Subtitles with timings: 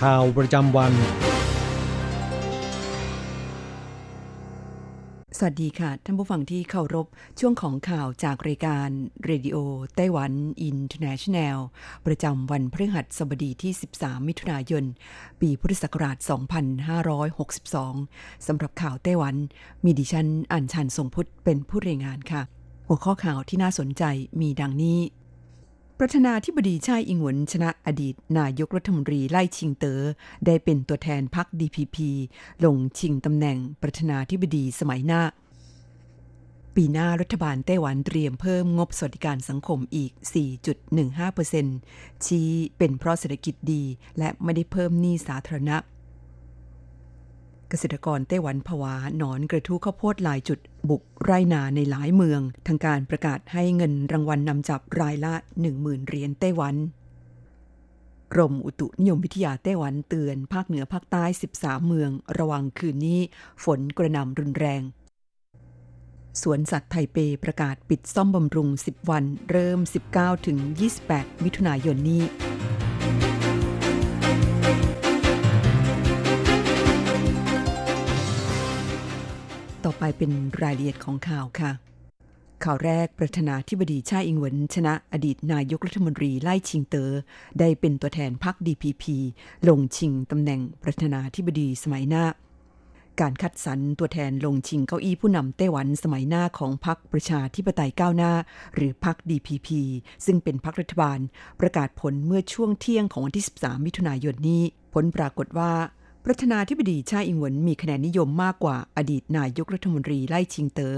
[0.00, 0.92] ข่าวประจำวัน
[5.38, 7.06] สวัสดีค่ะ ท่านผู้ฟังที่เคารพ
[7.40, 8.88] ช่วงของข่าวจากรายการ
[9.24, 11.58] Radio Taiwan International
[12.06, 14.84] ประจำวันพฤหัสบดีที่ 13 มิถุนายน
[15.40, 16.16] ปีพุทธศักราช
[17.52, 19.34] 2562 สำหรับข่าวไต้หวัน
[19.84, 22.42] มีดิฉันอัญชันทรงพุทธเป็นผู้รายงานค่ะ
[22.88, 24.04] หัวข้อข่าวที่น่าสนใจ
[24.40, 24.98] มีดังนี้
[25.98, 30.00] ประธานาธิบดีชายอิงหวนชนะอดีต นายกรัฐมนตรีไล่ชิงเตอ๋อ
[30.46, 31.96] ได้เป็นตัวแทนพรรค DPP
[32.64, 35.22] ลงชิงตำแหน่งประธานาธิบดีสมัยหน้า
[36.74, 40.12] ปีหน้ารัฐบาลไต้หวันเตรียมเพิ่มงบสวัสดิการสังคมอีก
[41.38, 43.82] 4.15%ชี้เป็นเพราะเศรษฐกิจดี
[44.18, 45.76] และไม่ได้เพิ่มหนี้สาธารณะ
[47.74, 55.34] เกษตรกรไต้หวันผวาหนอนกระทู้ข้าวโพดหลายจุด บุกไร่นาในหลายเมือง ทางการประกาศให้เงินรางวัลนนำจับรายละ
[55.70, 56.74] 10,000เหรียญไต้หวัน
[58.32, 61.24] กรมอุตุนิยมวิทยาไต้หวันเตือนภาคเหนือภาคใต้
[61.56, 63.20] 13 เมือง ระวังคืนนี้
[63.64, 64.82] ฝนกระหน่ำรุนแรง
[66.42, 69.80] สวนสัตว์ไทเปประกาศปิดซ่อมบำรุง 10 วัน เริ่ม
[70.14, 70.58] 19 ถึง
[71.00, 72.51] 28 มิถุนายนนี้
[80.04, 80.32] ไปเป็น
[80.62, 81.70] รายละเอียดของข่าวค่ะ
[82.64, 87.10] ข่าวแรกประธานาธิบดีชาอิงเหวินชนะอดีตนายกรัฐมนตรีไล่ชิงเตอ๋อ
[87.58, 89.04] ได้เป็นตัวแทนพรรค DPP
[89.68, 92.24] ลงชิงตำแหน่งประธานาธิบดีสมัยหน้า
[93.20, 98.32] การคัดสรรตัวแทนลงชิงเก้าอี้ผู้นำไต้หวันสมัยหน้าของพรรคประชาธิปไตยก้าวหน้า
[98.74, 99.68] หรือพรรค DPP
[100.26, 101.18] ซึ่งเป็นพรรครัฐบาล
[101.60, 104.62] ประกาศผลเมื่อช่วงเที่ยงของวันที่ 13 มิถุนายนนี้
[104.94, 105.72] ผลปรากฏว่า
[106.26, 110.94] ประธานาธิบดีชาอิงหวนมีคะแนนนิยมมากกว่าอดีตนายกรัฐมนตรีไล่ชิงเตอ๋อ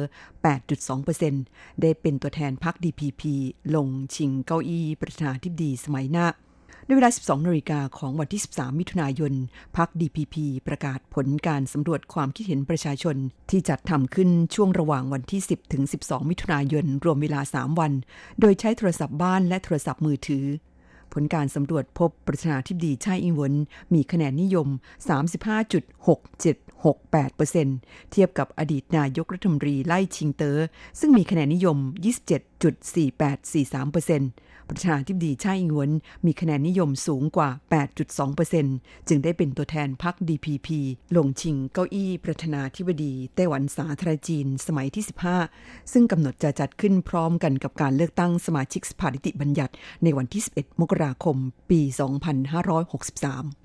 [1.25, 3.23] 8.2%ได้เป็นตัวแทนพรรค DPP
[3.75, 6.27] ลงชิงเก้าอี้ประธานาธิบดีสมัยหน้า
[6.87, 9.33] ในเวลา 12 นาฬิกาของวันที่ 13 มิถุนายน
[9.77, 10.37] พรรค DPP
[10.67, 13.17] ประกาศผลการสำรวจความคิดเห็นประชาชน
[13.51, 17.93] ที่จัดทำขึ้นช่วงระหว่างวันที่ 10 ถึง 12 มิถุนายน รวมเวลา 3 วัน
[18.41, 20.47] โดยใช้โทรศัพท์บ้านและโทรศัพท์มือถือ
[21.15, 23.55] ผลการสำรวจพบประธานาธิบดีชาอิงเวิน
[23.95, 24.69] มีคะแนนนิยม
[25.15, 30.57] 35.6768%เทียบกับอดีตนายกรัฐมนตรีไล่ชิงเตอ๋อ
[31.01, 31.79] ซึ่งมีคะแนนนิยม
[32.15, 35.91] 27.4843% ประธานาธิบดีชาอิงหวน
[36.27, 37.51] มีคะแนนนิยมสูงกว่า
[38.29, 40.69] 8.2%จึงได้เป็นตัวแทนพรรค DPP
[41.17, 45.05] ลงชิงเก้าอี้ประธานาธิบดีไต้หวันสาธารณจีนสมัยที่
[45.47, 51.37] 15 ซึ่งกำหนดจะจัดขึ้นพร้อมกันกับการเลือกตั้งสมาชิกสภานิติบัญญัติในวันที่ 11 มกราคม
[51.71, 53.65] ปี 2563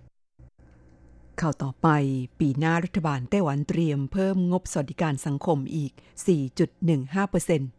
[1.41, 1.87] ข่าวต่อไป
[2.39, 5.91] ปีหน้ารัฐบาลไต้หวันเตรียมเพิ่มงบสวัสดิการสังคมอีก
[6.87, 7.78] 4.15%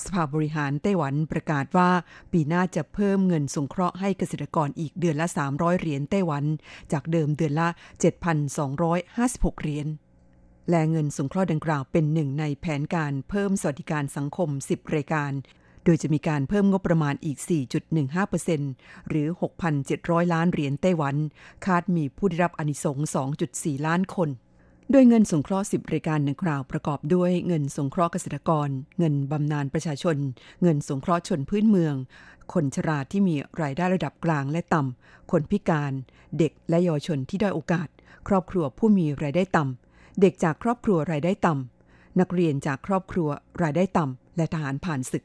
[0.00, 1.90] สภาบริหารไต้หวันประกาศว่า
[2.32, 6.44] ปีหน้าจะเพิ่มเงินสงเคราะห์ให้เกษตรกรอีกเดือนละ 300 เหรียญไต้หวัน
[6.92, 7.68] จากเดิมเดือนละ
[8.44, 9.86] 7,256 เหรียญ
[10.70, 15.32] และเงินสงเคราะห์ดังกล่าวเป็นหนึ่งในแผนการเพิ่มสวัสดิการสังคม 10 รายการ
[15.84, 17.38] โดยจะมีการเพิ่มงบประมาณอีก
[18.22, 19.28] 4.15%หรือ
[19.80, 21.16] 6,700 ล้านเหรียญไต้หวัน
[21.66, 23.06] คาดมีผู้ได้รับอนิสงส์
[23.46, 24.28] 2.4 ล้านคน
[24.90, 28.68] โดยเงินสงเคราะห์ 10 รายการดังกล่าวประกอบด้วยเงินสงเคราะห์เกษตรกร
[28.98, 30.16] เงินบำนาญประชาชน
[30.62, 31.94] เงินสงเคราะห์ชนพื้นเมือง
[32.52, 35.92] คนชราที่มีรายได้ระดับกลางและต่ำ คนพิการ
[36.38, 37.88] เด็กและเยาวชนที่ด้อยโอกาส
[38.28, 43.28] ครอบครัวผู้มีรายได้ต่ำ เด็กจากครอบครัวรายได้ต่ำ นักเรียนจากครอบครัว
[43.62, 45.24] รายได้ต่ำ และทหารผ่านศึก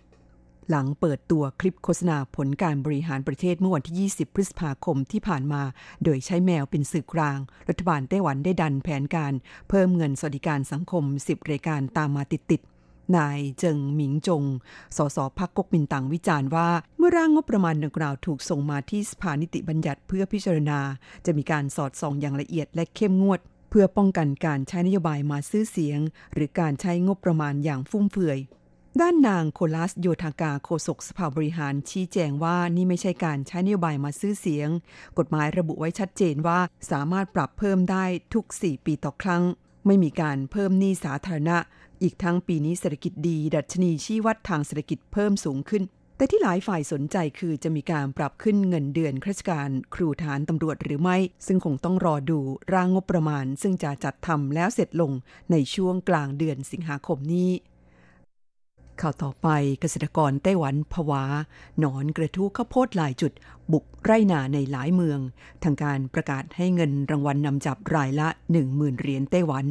[0.70, 5.64] หลังเปิดตัวคลิปโฆษณาผลการบริหารประเทศเมื่อวันที่ 20 พฤษภาคมที่ผ่านมา
[6.04, 9.34] โดยใช้แมวเป็นสื่อกลาง รัฐบาลไต้หวันได้ดันแผนการ
[9.70, 14.44] เพิ่มเงินสวัสดิการสังคม 10 รายการตามมาติดๆนายเจิงหมิงจง
[14.98, 20.80] สสพักก๊กมินตั๋งวิจารณ์ว่า เมื่อร่างงบประมาณดังกล่าวถูกส่งมาที่สภานิติบัญญัติเพื่อพิจารณา
[21.26, 23.40] จะมีการสอดส่องอย่างละเอียดและเข้มงวด
[23.70, 26.00] เพื่อป้องกันการใช้นโยบายมาซื้อเสียง
[26.34, 28.40] หรือการใช้งบประมาณอย่างฟุ่มเฟือย
[29.02, 34.70] ด้านนางโคลัสโยธากาโฆษกสภาบริหารชี้แจงว่านี่ไม่ใช่การใช้นโยบายมาซื้อเสียง
[35.18, 36.60] กฎหมายระบุไว้ชัดเจนว่า
[36.92, 39.44] สามารถปรับเพิ่มได้ทุก 4 ปีต่อครั้ง
[39.86, 41.58] ไม่มีการเพิ่มหนี้สาธารณะ
[42.02, 45.84] อีกทั้งปีนี้เศรษฐกิจดี ดัชนีชี้วัดทางเศรษฐกิจเพิ่มสูงขึ้น
[46.18, 51.18] แต่ที่หลายฝ่ายสนใจคือจะมีการปรับขึ้นเงินเดือนข้าราชการ ครูฐานตำรวจหรือไม่
[51.48, 52.40] ซึ่งคงต้องรอดู
[52.74, 55.12] ร่างงบประมาณ ซึ่งจะจัดทำแล้วเสร็จลง
[55.52, 57.52] ในช่วงกลางเดือนสิงหาคมนี้
[59.02, 59.48] ข่าวต่อไป
[59.82, 61.24] เกษตรกรไต้หวันผวา
[61.80, 63.32] หนอนกระทู้ข้าวโพดหลายจุด
[63.72, 65.20] บุกไร่นาในหลายเมือง
[65.64, 68.28] ทางการประกาศให้เงินรางวัลนนำจับรายละ
[68.64, 69.66] 10,000 เหรียญไต้หวัน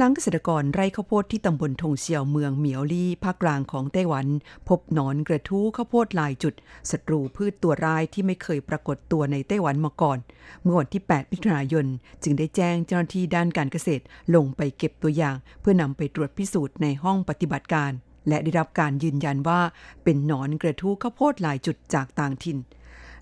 [0.00, 4.26] หลังเกษตรกรไร่ข้าวโพดที่ตำบลทงเซียวเมืองเหมียวลี่ภาคกลางของไต้หวัน
[4.68, 6.54] พบหนอนกระทู้ข้าวโพดหลายจุด
[6.90, 10.18] ศัตรูพืชตัวร้ายที่ไม่เคยปรากฏตัวในไต้หวันมาก่อน
[10.62, 11.86] เมื่อวันที่ 8 มิถุนายน
[12.22, 14.04] จึงได้แจ้งเจ้าหน้าที่ด้านการเกษตร
[14.34, 17.92] ลงไปเก็บตัวอย่าง เพื่อนำไปตรวจพิสูจน์ในห้องปฏิบัติการ
[18.28, 19.60] และได้รับการยืนยันว่า
[20.04, 22.58] เป็นหนอนกระทู้ข้าวโพดหลายจุดจากต่างถิ่น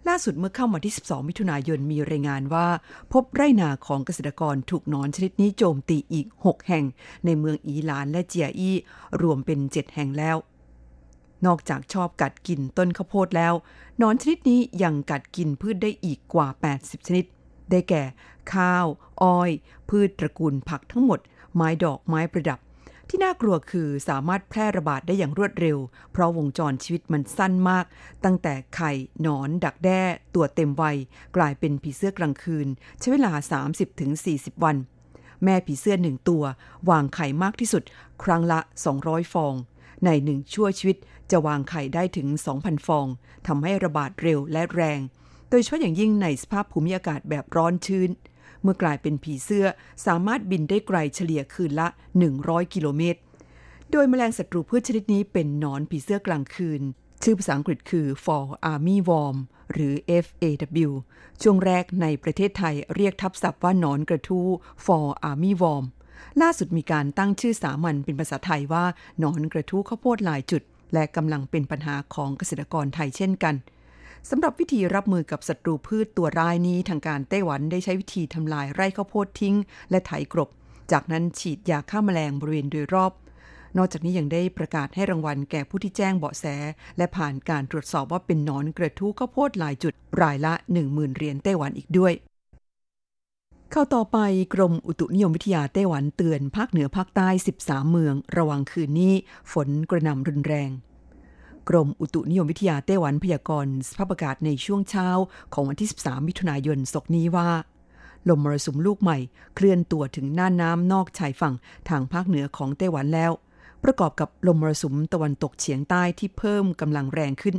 [0.09, 2.69] ล่าสุดเมื่อเข้ามาที่ 12 มิถุนายนมีรายงานว่า
[3.13, 6.85] พบไร่นาของเกษตรกรถูกนอนชนิดนี้โจมตีอีก 6 แห่ง
[7.25, 8.77] ในเมืองอีหลานและเจียอี้
[9.23, 10.37] รวมเป็น 7 แห่งแล้ว
[11.47, 13.55] นอกจากชอบกัดกินต้นข้าวโพดแล้ว
[14.03, 16.49] นอนชนิดนี้ยังกัดกินพืชได้อีกกว่า
[16.79, 17.25] 80 ชนิด
[17.71, 18.03] ได้แก่
[18.55, 18.87] ข้าว
[19.23, 19.51] อ้อย
[19.89, 21.21] พืชตระกูลผักทั้งหมด
[21.55, 22.59] ไม้ดอกไม้ประดับ
[23.09, 25.79] ที่น่ากลัวคือสามารถแพร่ระบาดได้อย่างรวดเร็ว
[26.13, 27.85] เพราะวงจรชีวิตมันสั้นมาก
[28.25, 28.93] ตั้งแต่ไข่
[29.23, 30.03] หนอน ดักแด้
[30.35, 30.97] ตัวเต็มวัย
[31.37, 32.67] กลายเป็นผีเสื้อกลางคืน
[32.99, 33.33] ใช้เวลา
[33.99, 34.77] 30-40 วัน
[35.45, 36.45] แม่ผีเสื้อหนึ่งตัว
[36.91, 37.83] วางไข่มากที่สุด
[38.23, 38.61] ครั้งละ
[38.97, 39.55] 200 ฟอง
[40.05, 40.97] ในหนึ่งชั่วชีวิต
[41.31, 42.29] จะวางไข่ได้ถึง
[42.59, 43.07] 2,000 ฟอง
[43.47, 45.01] ทำให้ระบาดเร็วและแรง
[45.51, 48.11] โดยเฉพาะอย่างยิ่งในสภาพภูมิอากาศแบบร้อนชื้น
[48.63, 49.67] เมื่อกลายเป็นผีเสื้อ
[50.07, 51.89] สามารถบินได้ไกลเฉลี่ยคืนละ
[52.31, 53.21] 100 กิโลเมตร
[53.91, 56.83] โดยแมลงศัตรูพืชชนิดนี้เป็นหนอนผีเสื้อกลางคืน
[57.23, 59.37] ชื่อภาษาอังกฤษคือ Fall Army Worm
[59.73, 59.95] หรือ
[60.25, 60.91] FAW
[61.43, 64.47] ช่วงแรกในประเทศไทยเรียกทับศัพท์ว่าหนอนกระทู้
[64.85, 65.85] Fall Army Worm
[66.43, 68.85] ล่าสุดมีการตั้งชื่อสามัญเป็นภาษาไทยว่า
[69.19, 70.63] หนอนกระทู้ข้าวโพดหลายจุด
[70.93, 73.55] และกำลังเป็นปัญหาของเกษตรกรไทยเช่นกัน
[74.31, 79.57] สำหรับวิธีรับมือกับศัตรูพืชตัวร้ายนี้ทางการไต้หวันได้ใช้วิธีทำลายไร่ข้าวโพดทิ้ง
[79.91, 80.49] และไถกรบ
[80.93, 83.13] จากนั้นฉีดยาฆ่าแมลงบริเวณโดยรอบ
[83.77, 86.45] นอกจากนี้ยังได้ประกาศให้รางวัลแก่ผู้ที่แจ้งเบาะแส
[86.97, 90.53] และผ่านการตรวจสอบว่าเป็นนอนกระทู้ข้าวโพดหลายจุดรายละ
[90.85, 92.13] 10,000เหรียญไต้หวันอีกด้วย
[93.71, 94.19] เข้าต่อไป
[94.55, 97.29] กรมอุตุนิยมวิทยาไต้หวันเตือนภาคเหนือภาคใต้
[97.61, 99.15] 13 เมือง ระวังคืนนี้
[99.53, 100.71] ฝนกระหน่ำรุนแรง
[101.69, 105.09] กรมอุตุนิยมวิทยาไต้หวันพยากรณ์สภาพอากาศในช่วงเช้า
[105.55, 107.51] ของวันที่ 13 มิถุนายนศกนี้ว่า
[108.29, 109.19] ลมมรสุมลูกใหม่
[109.55, 111.55] เคลื่อนตัวถึงน่านน้ำนอกชายฝั่ง
[111.89, 113.33] ทางภาคเหนือของไต้หวันแล้ว
[113.85, 117.57] ประกอบกับลมมรสุมตะวันตกเฉียงใต้ที่เพิ่มกำลังแรงขึ้น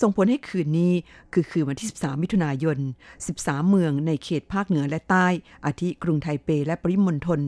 [0.00, 0.92] ส่งผลให้คืนนี้
[1.32, 2.78] คือคืนวันที่ 13 มิถุนายน
[3.24, 5.26] 13 เมืองในเขตภาคเหนือและใต้
[5.66, 7.40] อาทิกรุงไทเปและปริมณฑล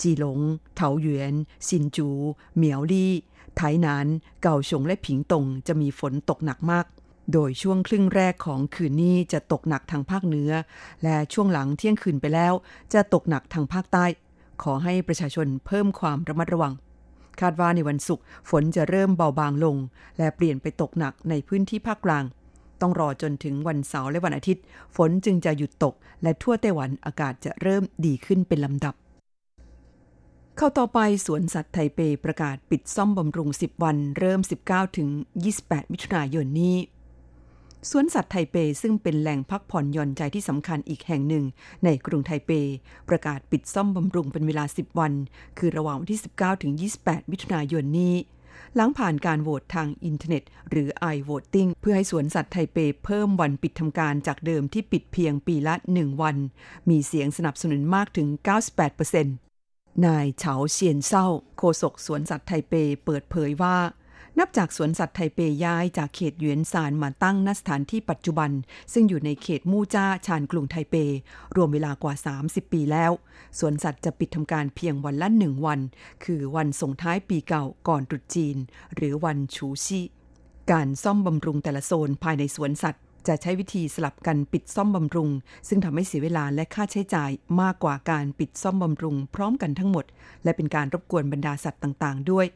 [0.00, 0.38] จีหลง
[0.76, 1.34] เถาหยวน
[1.68, 2.08] ซินจู
[2.56, 3.12] เหมียวลี่
[3.56, 4.06] ไถหนาน
[4.42, 6.86] เก่าชงและผิงตงจะมีฝนตกหนักมาก
[7.32, 10.50] โดยช่วงครึ่งแรกของคืนนี้จะตกหนักทางภาคเหนือ
[11.02, 12.52] และช่วงหลังเที่ยงคืนไปแล้ว
[12.94, 14.04] จะตกหนักทางภาคใต้
[14.62, 16.72] ขอให้ประชาชนเพิ่มความระมัดระวัง
[17.40, 19.76] คาดว่าในวันศุกร์ฝนจะเริ่มเบาบางลง
[20.18, 22.24] และเปลี่ยนไปตกหนักในพื้นที่ภาคกลาง
[22.80, 24.62] ต้องรอจนถึงวันเสาร์และวันอาทิตย์
[24.96, 28.94] ฝนจึงจะหยุดตก และทั่วไต้หวันอากาศจะเริ่มดีขึ้นเป็นลำดับ
[30.58, 35.08] เข้าต่อไปสวนสัตว์ไทเปประกาศปิดซ่อมบำรุง 10 วัน เริ่ม 19 ถึง
[35.50, 36.76] 28 มิถุนายนนี้
[37.90, 41.44] สวนสัตว์ไทเปซึ่งเป็นแหล่งพักผ่อนหย่อนใจที่สำคัญอีกแห่งหนึ่ง
[41.84, 42.50] ในกรุงไทเป
[43.08, 45.12] ประกาศปิดซ่อมบำรุงเป็นเวลา 10 วัน
[45.58, 46.72] คือระหว่างวันที่ 19 ถึง
[47.02, 48.14] 28 มิถุนายนนี้
[48.74, 56.36] หลังผ่านการโหวตทางอินเทอร์เน็ต หรือ i-voting เพื่อให้สวนสัตว์ไทเปเพิ่มวันปิดทำการจากเดิมที่ปิดเพียงปีละ 1 วัน
[56.88, 58.28] มีเสียงสนับสนุนมากถึง
[58.84, 59.45] 98%
[60.04, 61.26] นายเฉาเซียนเส้า
[61.58, 62.74] โฆษกสวนสัตว์ไทเป
[63.04, 63.76] เปิดเผยว่า
[64.38, 68.50] นับจากสวนสัตว์ไทเปย้ายจากเขตหยวนซานมาตั้งณสถานที่ปัจจุบัน
[68.92, 70.94] ซึ่งอยู่ในเขตมู่จ้าชานกรุงไทเป
[71.56, 73.12] รวมเวลากว่า 30 ปีแล้ว
[73.58, 75.80] สวนสัตว์จะปิดทำการเพียงวันละหนึ่งวัน
[76.24, 78.56] คือวันส่งท้ายปีเก่าก่อนตรุษจีน
[78.94, 80.00] หรือวันชูชิ
[80.70, 85.30] การซ่อมบำรุงแต่ละโซนภายในสวนสัตว์ จะใช้วิธีสลับกันปิดซ่อมบำรุง
[85.68, 87.30] ซึ่งทำให้เสียเวลาและค่าใช้จ่าย
[87.60, 90.04] มากกว่าการปิดซ่อมบำรุง พร้อมกันทั้งหมด
[90.44, 92.46] และเป็นการรบกวนบรรดาสัตว์ต่างๆ ด้วย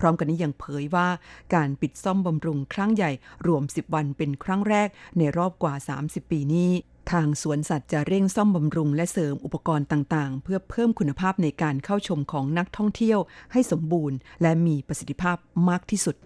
[0.00, 1.08] พร้อมกันนี้ยังเผยว่า
[1.54, 3.10] การปิดซ่อมบำรุงครั้งใหญ่
[3.46, 6.70] รวม 10 วันเป็นครั้งแรกในรอบกว่า 30 ปีนี้
[7.10, 13.18] ทางสวนสัตว์จะเร่งซ่อมบำรุงและเสริมอุปกรณ์ต่างๆ เพื่อเพิ่มคุณภาพในการเข้าชมของนักท่องเที่ยว
[13.52, 15.36] ให้สมบูรณ์ และมีประสิทธิภาพ
[15.68, 16.16] มากที่สุด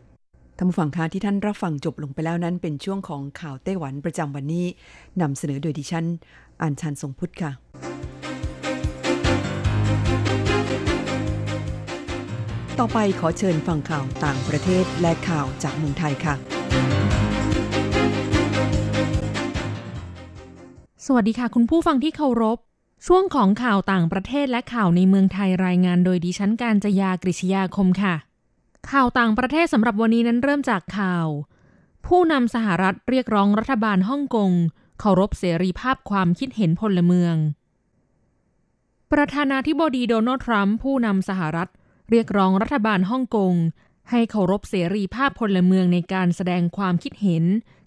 [0.57, 4.67] ท่านผู้ฟังคะที่ท่านรับฟังจบลงไปแล้วนั้น เป็นช่วงของข่าวไต้หวันประจำวันนี้
[5.21, 6.07] นำเสนอโดยดิฉัน
[6.63, 7.51] อัญชันทรงพุทธค่ะ
[12.79, 16.35] ต่อไปขอเชิญฟังข่าวต่างประเทศและข่าวจากเมืองไทยค่ะ
[21.07, 22.59] สวัสดีค่ะ คุณผู้ฟังที่เคารพ
[23.07, 28.15] ช่วงของข่าวต่างประเทศและข่าวในเมืองไทยรายงานโดยดิฉันการจยากริชยาคมค่ะ
[28.91, 31.27] ข่าวต่างประเทศสำหรับวันนี้นั้นเริ่มจากข่าว
[32.07, 34.51] ผู้นำสหรัฐเรียกร้องรัฐบาลฮ่องกง
[35.01, 37.35] เคารพเสรีภาพความคิดเห็นพลเมือง
[39.13, 41.69] ประธานาธิบดีโดนัลด์ทรัมป์ผู้นำสหรัฐ
[42.11, 43.55] เรียกร้องรัฐบาลฮ่องกง
[44.11, 47.45] ให้เคารพเสรีภาพพลเมืองในการแสดงความคิดเห็น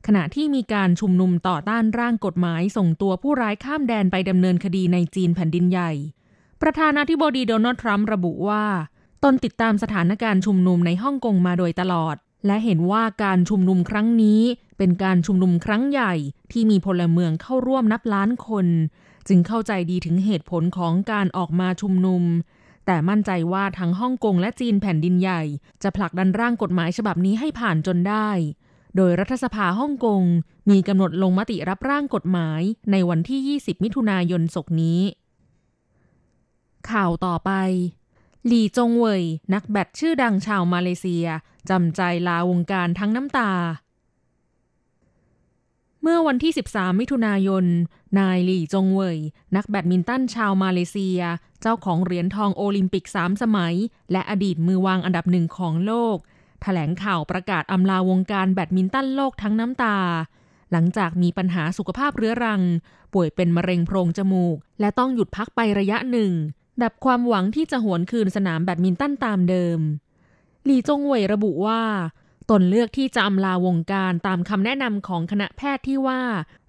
[0.07, 5.91] ขณะที่มีการชุมนุมต่อต้านร่างกฎหมายส่งตัวผู้ร้ายข้ามแดนไปดำเนินคดีในจีนแผ่นดินใหญ่
[6.61, 8.65] ประธานาธิบดีโดนัลด์ทรัมป์ระบุว่า
[9.27, 12.15] ตนติดตามสถานการณ์ชุมนุมในฮ่องกงมาโดยตลอด
[12.45, 14.41] และเห็นว่าการชุมนุมครั้งนี้
[14.77, 16.13] เป็นการชุมนุมครั้งใหญ่
[16.51, 18.67] ที่มีพลเมืองเข้าร่วมนับล้านคน
[19.27, 22.23] จึงเข้าใจดีถึงเหตุผลของการออกมาชุมนุม
[22.85, 25.41] แต่มั่นใจว่าทั้งฮ่องกงและจีนแผ่นดินใหญ่
[25.83, 28.29] จะผลักดันร่างกฎหมายฉบับนี้ให้ผ่านจนได้
[28.95, 30.21] โดยรัฐสภาฮ่องกง
[30.69, 34.99] มีกำหนดลงมติรับร่างกฎหมายในวันที่ 20 มิถุนายนศกนี้
[36.89, 37.51] ข่าวต่อไป
[38.47, 39.23] หลี่จงเวย
[39.53, 41.25] นักแบดชื่อดังชาวมาเลเซีย
[41.69, 43.51] จำใจลาวงการทั้งน้ำตา
[46.01, 47.65] เมื่อวันที่ 13 มิถุนายน
[48.19, 49.17] นายหลี่จงเวย
[49.55, 51.19] นักแบดมินตันชาวมาเลเซีย
[51.61, 53.75] เจ้าของเหรียญทองโอลิมปิก 3 สมัย
[54.11, 56.17] และอดีตมือวางอันดับหนึ่งของโลก
[56.61, 59.97] แถลงข่าวประกาศอำลาวงการแบดมินตันโลกทั้งน้ำตา
[60.71, 62.61] หลังจากมีปัญหาสุขภาพเรื้อรัง
[63.13, 66.31] ป่วยเป็นมะเร็งโพรงจมูก และต้องหยุดพักไประยะหนึ่ง
[66.83, 69.79] ดับความหวังที่จะหวนคืนสนามแบดมินตันตามเดิม
[70.65, 71.81] หลี่จงเว่ยระบุว่า
[72.49, 76.21] ตนเลือกที่จะอำลาวงการตามคำแนะนำของคณะแพทย์ที่ว่า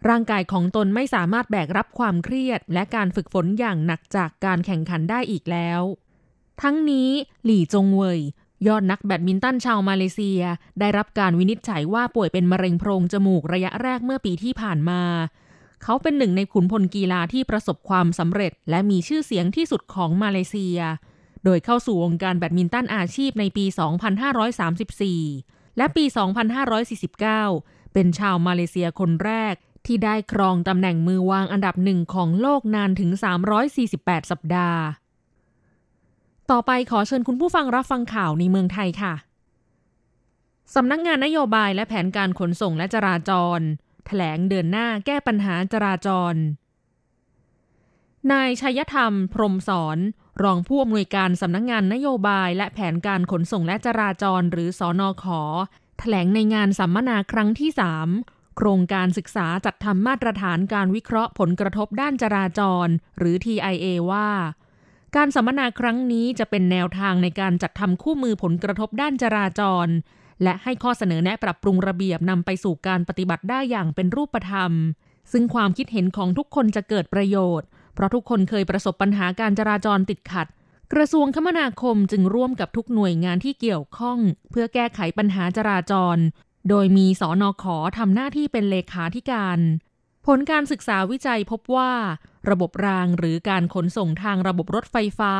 [0.08, 5.80] ร่างกายของตนไม่สามารถแบกรับความเครียด และการฝึกฝนอย่างหนักจากการแข่งขันได้อีกแล้ว
[6.62, 7.08] ทั้งนี้
[7.44, 8.20] หลี่จงเวย
[8.66, 10.42] ยอดนักแบดมินตันชาวมาเลเซีย
[10.80, 15.02] ได้รับการวินิจฉัยว่าป่วยเป็นมะเร็งโพรงจมูกระยะแรกเมื่อปีที่ผ่านมา
[15.88, 20.78] เขาเป็นหนึ่งในขุนพลกีฬาที่ประสบความสำเร็จ และมีชื่อเสียงที่สุดของมาเลเซีย
[21.44, 23.64] โดยเข้าสู่วงการแบดมินตันอาชีพในปี
[24.50, 26.04] 2534 และปี
[26.78, 29.54] 2549 เป็นชาวมาเลเซียคนแรก
[29.86, 33.10] ที่ได้ครองตำแหน่งมือวางอันดับหนึ่งของโลกนานถึง
[33.70, 34.82] 348 สัปดาห์
[36.50, 39.14] ต่อไปขอเชิญคุณผู้ฟังรับฟังข่าวในเมืองไทยค่ะ
[40.74, 43.60] สำนักงานนโยบายและแผนการขนส่งและจราจร
[44.06, 46.34] แถลงเดินหน้าแก้ปัญหาจราจร
[48.32, 49.98] นายชัยธรรม พรมสอน
[50.42, 55.42] รองผู้อำนวยการสำนักงานนโยบายและแผนการขนส่งและจราจรหรือสอนอขอ
[55.98, 57.70] แถลงในงานสัมมนาครั้งที่
[58.12, 64.28] 3 โครงการศึกษาจัดทำมาตรฐานการวิเคราะห์ผลกระทบด้านจราจร หรือ TIA ว่า
[65.16, 69.86] การสัมมนาครั้งนี้จะเป็นแนวทางในการจัดทำคู่มือผลกระทบด้านจราจร
[70.42, 74.72] และให้ข้อเสนอแนะปรับปรุงระเบียบนำไปสู่การปฏิบัติได้อย่างเป็นรูปธรรม
[75.32, 80.46] ซึ่งความคิดเห็นของทุกคนจะเกิดประโยชน์ เพราะทุกคนเคยประสบปัญหาการจราจรติดขัด
[80.92, 84.18] กระทรวงคมนาคมจึงร่วมกับทุกหน่วยงานที่เกี่ยวข้อง
[84.50, 86.16] เพื่อแก้ไขปัญหาจราจร
[86.68, 89.58] โดยมีสอนอขอทำหน้าที่เป็นเลขาธิการ
[90.26, 91.92] ผลการศึกษาวิจัยพบว่า
[92.50, 95.34] ระบบรางหรือการขนส่งทางระบบรถไฟฟ้า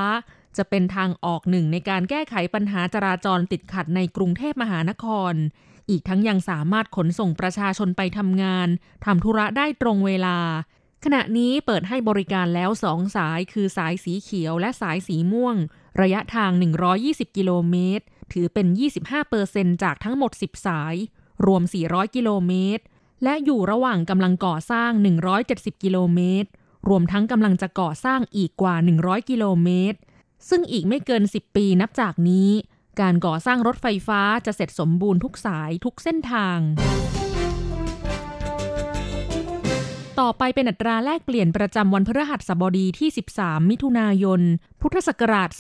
[0.59, 5.35] จะเป็นทางออกหนึ่งในการแก้ไขปัญหาจราจรติดขัดในกรุงเทพมหานคร
[5.91, 8.69] อีกทั้งยังสามารถขนส่งประชาชนไปทำงาน
[9.05, 10.39] ทำธุระได้ตรงเวลา
[11.05, 15.57] ขณะนี้เปิดให้บริการแล้วสองสายคือสายสีเขียวและสายสีม่วง
[16.01, 16.51] ระยะทาง
[16.95, 18.67] 120 กิโลเมตร ถือเป็น
[19.25, 20.95] 25%จากทั้งหมด 10 สาย
[21.47, 22.83] รวม 400 กิโลเมตร
[23.25, 24.91] และอยู่ระหว่างกำลังก่อสร้าง
[25.39, 26.49] 170 กิโลเมตร
[26.89, 29.99] รวมทั้งกำลังจะก่อสร้างอีกกว่า 100 กิโลเมตร
[30.49, 32.51] ซึ่งอีกไม่เกิน 10 ปีนับจากนี้
[33.01, 36.59] การก่อสร้างรถไฟฟ้าจะเสร็จสมบูรณ์ทุกสายทุกเส้นทาง
[40.21, 44.41] ต่อไปเป็นอัตราแลกเปลี่ยนประจำวันพฤหัสบดีที่ 13 มิถุนายน
[44.81, 45.51] พุทธศักราช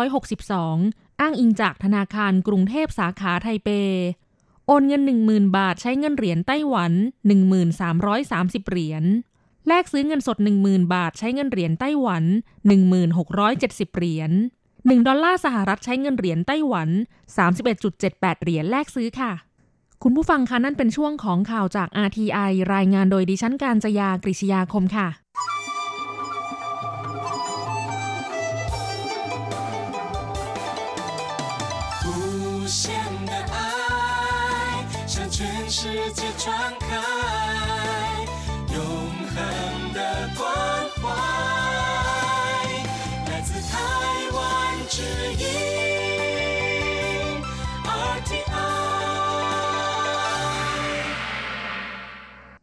[0.00, 3.68] 2562 อ้างอิงจากธนาคารกรุงเทพสาขาไทเป
[4.66, 6.92] โอนเงิน 10,000 บาทใช้เงินเหรียญไต้หวัน
[7.80, 9.04] 1330 เหรียญ
[9.68, 12.24] แลกซื้อเงินสด 10,000 บาท ใช้เงินเหรียญไต้หวัน
[13.30, 14.30] 1670 เหรียญ
[14.68, 16.88] 1ดอลลาร์สหรัฐใช้เงินเหรียญไต้หวัน
[17.66, 19.32] 31.78 เหรียญแลกซื้อค่ะ
[20.02, 25.08] คุณผู้ฟังคะนั่นเป็นช่วงของข่าวจาก RTI รายงานโดยดิฉันการจยากริชยาคมค่ะ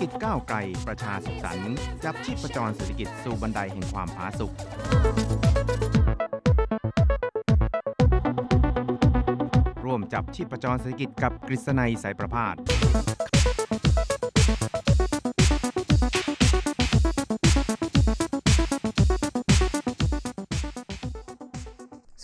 [0.00, 4.52] กิจก้าวไกลประชาสุขสันต์จับชีพประจรเศรษฐกิจสู่บันไดแห่งความผาสุก
[9.84, 12.54] ร่วมจับชีพประจรเศรษฐกิจกับกฤษณัยสายประพาส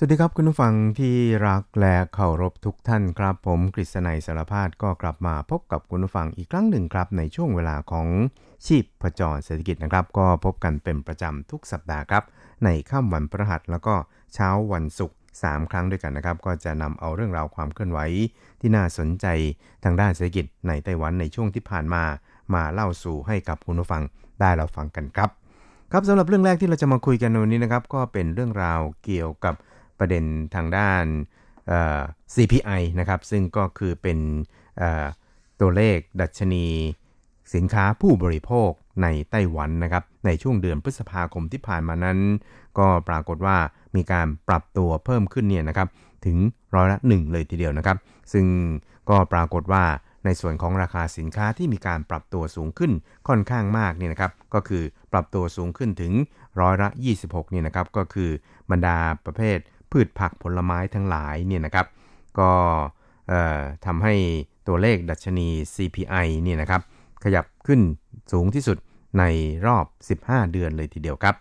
[0.04, 1.16] วัสดีครับคุณผู้ฟังที่
[1.48, 8.06] รักและเคารพทุกท่านครับ ผมกฤษณัยสารพาดก็กลับมาพบกับคุณผู้ฟังอีกครั้งหนึ่งครับ ในช่วงเวลาของ
[8.66, 12.24] ชีพประจรเศรษฐกิจนะครับ ก็พบกันเป็นประจำทุกสัปดาห์ครับ
[12.64, 13.94] ในค่ำวันพฤหัสแล้วก็
[14.34, 17.98] เช้าวันศุกร์3 ครั้งด้วยกันนะครับ ก็จะนำเอาเรื่องราวความเคลื่อนไหว
[18.60, 19.26] ที่น่าสนใจ
[19.84, 22.02] ทางด้านเศรษฐกิจในไต้หวันในช่วงที่ผ่านมา
[22.54, 24.02] มาเล่าสู่ให้กับคุณผู้ฟัง
[24.40, 25.30] ได้เราฟังกันครับ
[25.92, 29.54] ครับสำหรับเรื่องแรกที่เราจะมาคุยกันในวันนี้นะครับ ก็เป็นเรื่องราวเกี่ยวกับ
[29.98, 30.24] ประเด็น
[30.54, 31.04] ทางด้าน
[32.34, 34.18] CPI นะครับ ซึ่งก็คือเป็น
[35.60, 36.66] ตัวเลขดัชนี
[37.54, 38.70] สินค้าผู้บริโภค
[39.02, 42.18] ในไต้หวันนะครับ ในช่วงเดือนพฤษภาคมที่ผ่านมานั้น
[42.78, 43.56] ก็ปรากฏว่า
[43.96, 45.88] มีการปรับตัวเพิ่มขึ้นเนี่ยนะครับ
[46.26, 46.36] ถึง
[46.74, 47.96] ร้อยละหนึ่งเลยทีเดียวนะครับ
[48.32, 48.46] ซึ่ง
[49.10, 49.84] ก็ปรากฏว่า
[50.24, 52.92] ในส่วนของราคาสินค้าที่มีการปรับตัวสูงขึ้น
[53.28, 56.12] ค่อนข้างมากเนี่ยนะครับ ก็คือปรับตัวสูงขึ้นถึง
[56.60, 56.88] ร้อยละ
[57.20, 58.30] 26เนี่ยนะครับ ก็คือ
[58.70, 59.58] บรรดาประเภท
[59.94, 61.86] พืชผักผลไม้ทั้งหลายเนี่ยนะครับ
[62.38, 62.50] ก็
[63.86, 64.14] ทำให้
[64.68, 66.82] ตัวเลขดัชนี CPI เนี่ยนะครับ
[67.24, 67.80] ขยับขึ้น
[68.32, 68.78] สูงที่สุด
[69.18, 69.24] ใน
[69.66, 71.34] รอบ 15 เดือนเลยทีเดียวครับ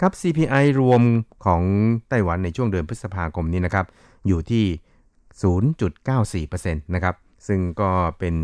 [0.00, 1.02] ครับ CPI รวม
[1.44, 1.62] ของ
[2.08, 3.86] ไต้หวันในช่วงเดือนพฤษภาคมนี้นะครับ
[4.26, 4.64] อยู่ที่
[6.46, 7.14] 0.94%นะครับ
[7.48, 8.34] ซึ่งก็เป็น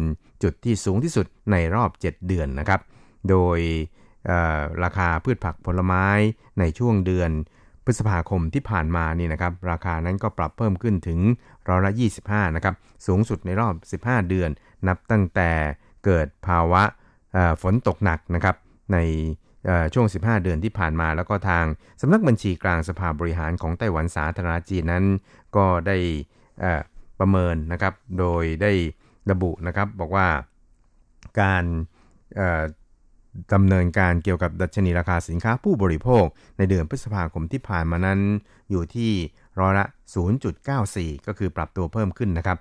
[0.42, 2.80] จุดที่สูงที่สุดในรอบ 7 เดือนนะครับ
[3.30, 3.58] โดย
[4.82, 6.06] ราคาพืชผักผลไม้
[6.58, 7.30] ในช่วงเดือน
[7.86, 11.18] พฤษภาคมที่ผ่านมานี่นะครับราคานั้นก็ปรับเพิ่มขึ้นถึง
[11.68, 11.92] ร้อยละ
[12.24, 12.74] 25 นะครับ
[13.06, 13.68] สูงสุดในรอ
[13.98, 14.50] บ 15 เดือน
[14.88, 15.50] นับตั้งแต่
[16.04, 16.82] เกิดภาวะ
[17.62, 18.56] ฝนตกหนักนะครับ
[18.92, 18.98] ใน
[19.94, 21.64] ช่วง 15 เดือนที่ผ่านมาแล้วก็ทาง
[22.00, 25.04] สำนักบัญชีกลางสภาบริหารของไต้หวันสาธารณจีนนั้น
[25.56, 25.96] ก็ได้
[27.20, 28.72] ประเมินนะครับ โดยได้
[29.30, 30.26] ระบุนะครับบอกว่า
[31.40, 31.64] การ
[33.54, 36.24] ดำเนินการเกี่ยวกับดัชนีราคาสินค้าผู้บริโภค
[36.58, 38.20] ในเดือนพฤษภาคมที่ผ่านมานั้น
[38.70, 39.12] อยู่ที่
[39.60, 39.86] ร้อยละ
[40.56, 42.58] 0.94 ก็คือปรับตัวเพิ่มขึ้นนะครับ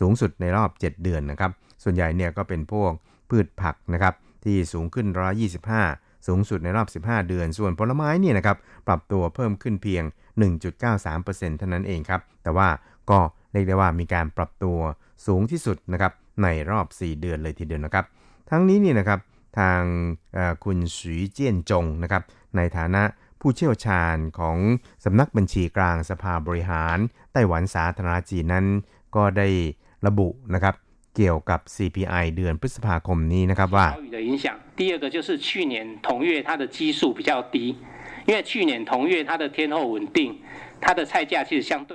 [0.00, 1.50] สูงสุดในรอบ 7 เดือนนะครับ
[1.82, 2.92] ส่วนใหญ่เนี่ยก็เป็นพวก
[3.30, 5.34] พืชผักนะครับที่สูงขึ้นร้อย
[5.82, 8.56] 25สูงสุดในรอบ 15 เดือน ส่วนผลไม้เนี่ยนะครับ
[8.86, 10.02] ปรับตัวเพิ่มขึ้นเพียง
[10.80, 12.68] 1.93%เท่านั้นเองครับ แต่ว่า
[13.10, 13.18] ก็
[13.52, 14.78] เรียกได้ว่ามีการปรับตัว
[15.26, 18.04] สูงที่สุดนะครับในรอบ 4 เดือนเลยทีเดียวนะครับ
[18.50, 19.18] ทั้งนี้นี่นะครับ
[19.58, 19.80] ทาง
[20.64, 22.22] คุณสุยเจียนจงนะครับ
[22.56, 23.02] ในฐานะ
[23.40, 24.56] ผู้เชี่ยวชาญของ
[25.04, 26.96] สำนักบัญชีกลางสภาบริหาร
[27.32, 28.66] ไต้หวันสาธารณจีนนั้น
[29.16, 29.48] ก็ได้
[30.06, 30.74] ระบุนะครับ
[31.16, 33.86] เกี่ยวกับ CPI เดือนพฤษภาคมนี้นะครับว่า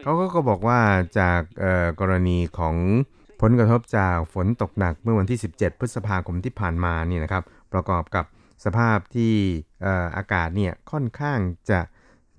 [0.05, 0.79] เขาก็บอกว่า
[1.19, 1.41] จาก
[1.99, 2.75] กรณีของ
[3.41, 8.25] ผลกระทบจากฝนตกหนักเมื่อวันที่ 17 พฤษภาคมที่ผ่านมานี่นะครับ ประกอบกับ
[8.65, 9.33] สภาพที่
[10.17, 11.39] อากาศเนี่ยค่อนข้าง
[11.71, 11.79] จะ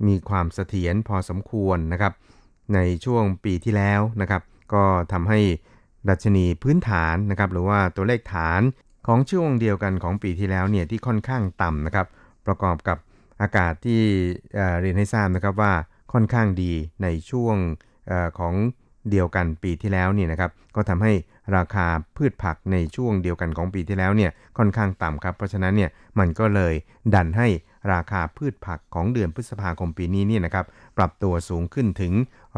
[0.06, 2.12] มีความเสถียรพอสมควรนะครับ
[2.74, 4.42] ในช่วงปีที่แล้วนะครับ
[4.74, 5.40] ก็ทำให้
[6.08, 8.60] ดัชนีพื้นฐานนะครับ หรือว่าตัวเลขฐาน
[9.06, 12.06] ของช่วงเดียวกันของปีที่แล้วเนี่ยที่ค่อนข้างต่ำนะครับ
[12.46, 12.98] ประกอบกับ
[13.42, 14.02] อากาศที่
[14.80, 15.72] เรียนให้ทราบนะครับว่า
[16.12, 17.56] ค่อนข้างดีในช่วง
[18.10, 18.54] อของ
[19.10, 21.12] เดียวกันปีที่แล้วเนี่ยนะครับก็ทำให้
[21.56, 21.86] ราคา
[22.16, 26.74] พืชผักในช่วงเดียวกันของปีที่แล้วเนี่ยค่อนข้างต่ำครับ เพราะฉะนั้นเนี่ยมันก็เลย
[27.14, 27.48] ดันให้
[27.92, 32.12] ราคาพืชผักของเดือนพฤษภาคมปีนี้เนี่ยนะครับปรับตัวสูงขึ้นถึง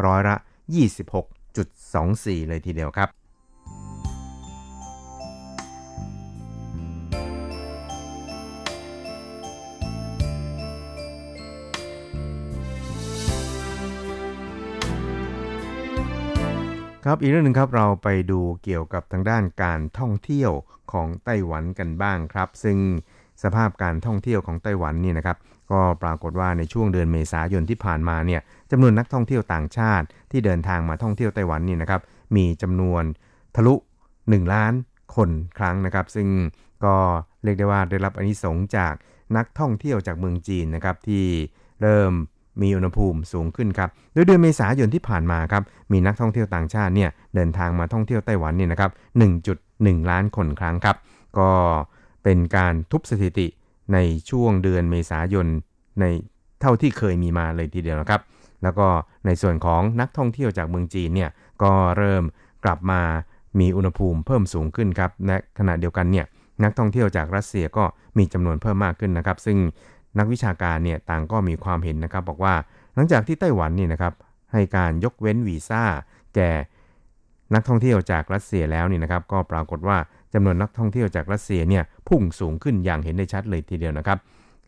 [0.07, 0.37] ร้อยละ
[1.43, 3.09] 26.24 เลยทีเดียวครับ
[17.07, 20.53] ครับอีกเรื่องหนึ่งครับเราไปดูเกี่ยวกับทางด้านการท่องเที่ยว
[20.93, 22.79] ของไต้หวันกันบ้างครับ ซึ่ง
[23.43, 25.37] สภาพการท่องเที่ยวของไต้หวันนี่นะครับ
[25.71, 32.01] ก็ปรากฏว่าในช่วงเดือนเมษายนที่ผ่านมาเนี่ยจำนวนนักท่องเที่ยวต่างชาติ ที่เดินทางมาท่องเที่ยวไต้หวันนี่นะครับ
[32.37, 33.03] มีจำนวน
[33.57, 33.75] ทะลุ
[34.15, 34.73] 1 ล้าน
[35.17, 36.29] คนครั้งนะครับ ซึ่ง
[36.85, 36.97] ก็
[37.45, 38.95] เรียกได้ว่าได้รับอนิสงจาก
[39.37, 41.25] นักท่องเที่ยวจากเมืองจีนนะครับที่
[41.83, 42.12] เริ่ม
[42.61, 45.62] มีอุณหภูมิสูงขึ้นครับโดยเดือนเมษายนที่ผ่านมาครับ
[45.93, 48.91] มีนักท่องเที่ยวต่างชาติเนี่ยเดินทางมาท่องเที่ยวไต้หวันเนี่ยนะครับ
[49.51, 50.97] 1.1 ล้านคนครั้งครับ
[51.38, 51.51] ก็
[52.23, 53.47] เป็นการทุบสถิติ
[53.93, 53.99] ใน
[54.31, 55.47] ช่วงเดือนเมษายน
[56.01, 56.05] ใน
[56.61, 58.21] เท่าที่เคยมีมาเลยทีเดียวนะครับ
[58.62, 58.87] แล้วก็
[59.27, 61.31] ในส่วนของนักท่องเที่ยวจากเมืองจีนเนี่ย
[61.62, 62.25] ก็เริ่ม
[62.65, 63.03] กลับมา
[63.61, 66.27] มีอุณหภูมิเพิ่มสูงขึ้นครับและขณะเดียวกันเนี่ย
[66.65, 67.85] นักท่องเที่ยวจากรัสเซียก็
[68.19, 69.59] มีจำนวนเพิ่มมากขึ้นนะครับ ซึ่ง
[70.18, 72.55] นักวิชาการเนี่ยต่างก็มีความเห็นนะครับ บอกว่า
[72.94, 74.14] หลังจากที่ไต้หวันนี่นะครับ
[74.53, 75.83] ให้การยกเว้นวีซ่า
[76.35, 76.51] แก่
[77.55, 79.98] นักท่องเที่ยวจากรัสเซียแล้วนี่นะครับ ก็ปรากฏว่า
[80.35, 84.18] จำนวนนักท่องเที่ยวจากรัสเซียเนี่ยพุ่งสูงขึ้นอย่างเห็นได้ชัดเลยทีเดียวนะครับ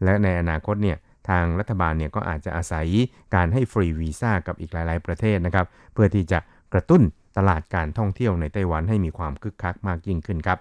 [0.05, 0.97] และในอนาคตเนี่ย
[1.29, 2.87] ทางรัฐบาลเนี่ยก็อาจจะอาศัย
[3.35, 6.39] การให้ฟรีวีซ่ากับอีกหลาย ๆ ประเทศนะครับ เพื่อที่จะ
[6.73, 7.03] กระตุ้น
[7.37, 10.59] ตลาดการท่องเที่ยวในไต้หวันให้มีความคึกคักมากยิ่งขึ้นครับ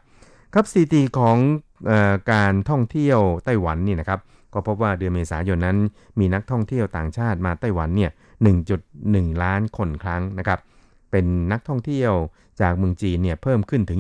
[0.53, 1.37] ครับสถิติของ
[1.89, 4.19] ออการท่องเที่ยวไต้หวันนี่นะครับ
[4.53, 5.77] ก็พบว่าเดือนเมษายนนั้น
[6.19, 8.11] มีนักท่องเที่ยวต่างชาติมาไต้หวันเนี่ย
[8.75, 10.59] 1.1 ล้านคนครั้งนะครับ
[11.11, 12.13] เป็นนักท่องเที่ยว
[12.61, 13.99] จากเมืองจีนเนี่ยเพิ่มขึ้นถึง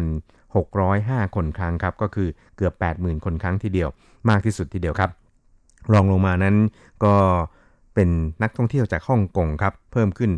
[0.00, 3.88] 79,605 คนครั้งครับ ก็คือเกือบ 80,000 คนครั้งทีเดียว
[4.28, 5.10] มากที่สุดทีเดียวครับ
[5.92, 6.56] รองลงมานั้น
[7.04, 7.14] ก็
[7.94, 8.08] เป็น
[8.42, 10.30] นักท่องเที่ยวจากฮ่องกงครับ เพิ่มขึ้น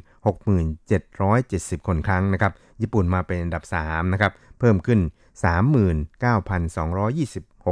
[0.71, 5.01] 6,770 คนครั้งนะครับ ญี่ปุ่นมาเป็นอันดับ3นะครับ เพิ่มขึ้น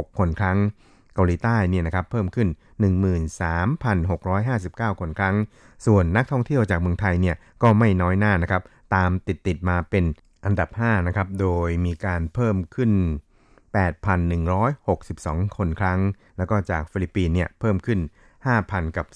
[0.07, 0.57] 39,226 คนครั้ง
[1.13, 2.47] เกาหลีใต้เนี่ยนะครับเพิ่มขึ้น
[4.89, 5.35] 13,659 คนครั้ง
[5.85, 8.61] ส่วนนักท่องเที่ยวจากเมืองไทยเนี่ยก็ไม่น้อยหน้านะครับ
[8.95, 10.03] ตามติดติดมาเป็น
[10.45, 12.91] อันดับ5นะครับโดยมีการเพิ่มขึ้น
[14.23, 15.99] 8,162 คนครั้ง
[16.37, 17.99] แล้วก็จากฟิลิปปินส์เนี่ยเพิ่มขึ้น
[18.47, 19.07] 5,000 กับ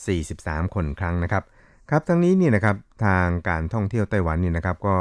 [0.45, 1.43] 43 คนครั้งนะครับ
[1.89, 4.97] ครับทั้งนี้เนี่ยนะครับทางการท่องเที่ยวไต้หวันเนี่ยนะครับก็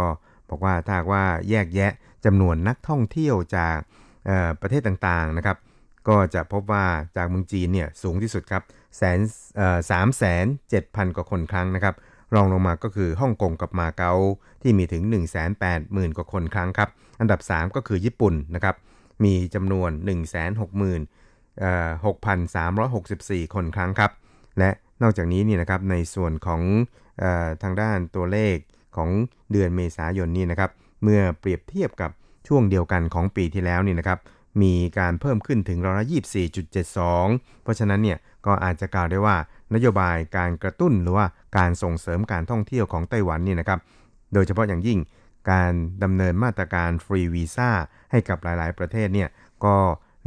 [0.48, 1.92] บอกว่าถ้าว่าแยกแยะ
[2.24, 3.78] จำนวนนักท่องเที่ยวจาก
[4.60, 5.56] ประเทศต่างๆนะครับ
[6.08, 6.84] ก็จะพบว่า
[7.16, 8.62] จากเมืองจีนเนี่ยสูงที่สุดครับ
[8.96, 9.18] แสน
[9.90, 11.94] สามแสนเจ็ดพันกว่าคนครั้งนะครับ
[12.34, 14.12] รองลงมาก็คือฮ่องกงกับมาเก๊า
[14.62, 16.88] ที่มีถึง 1 8 0 0 0 0 กว่าคนครั้งครับ
[17.20, 18.76] อันดับ 3 ก็คือญี่ปุ่นนะครับ
[19.24, 20.20] มีจำนวน 1 6 6
[22.54, 24.10] 3 6 4 คนครั้งครับ
[24.58, 24.70] และ
[25.02, 26.62] นอกจากนี้นี่นะครับในส่วนของ
[27.22, 27.24] อ
[27.62, 28.56] ทางด้านตัวเลข
[28.96, 29.10] ของ
[29.52, 30.70] เดือนเมษายนนี่นะครับ
[31.02, 32.10] เมื่อเปรียบเทียบกับ
[32.48, 34.18] ช่วงเดียวกันของปีที่แล้วนี่นะครับ
[34.62, 36.06] มีการเพิ่มขึ้นถึงร้อยละ
[36.84, 39.36] 24.72 เพราะฉะนั้นเนี่ยก็อาจจะกล่าวได้ว่า
[39.74, 41.26] นโยบายการกระตุ้นหรือว่า
[41.58, 43.80] การส่งเสริมการท่องเที่ยวของไต้หวันนี่นะครับ
[44.34, 44.98] โดยเฉพาะอย่างยิ่ง
[45.50, 47.70] การดำเนินมาตรการฟรีวีซ่า
[48.10, 49.28] ให้กับหลาย ๆ ประเทศเนี่ย
[49.64, 49.76] ก็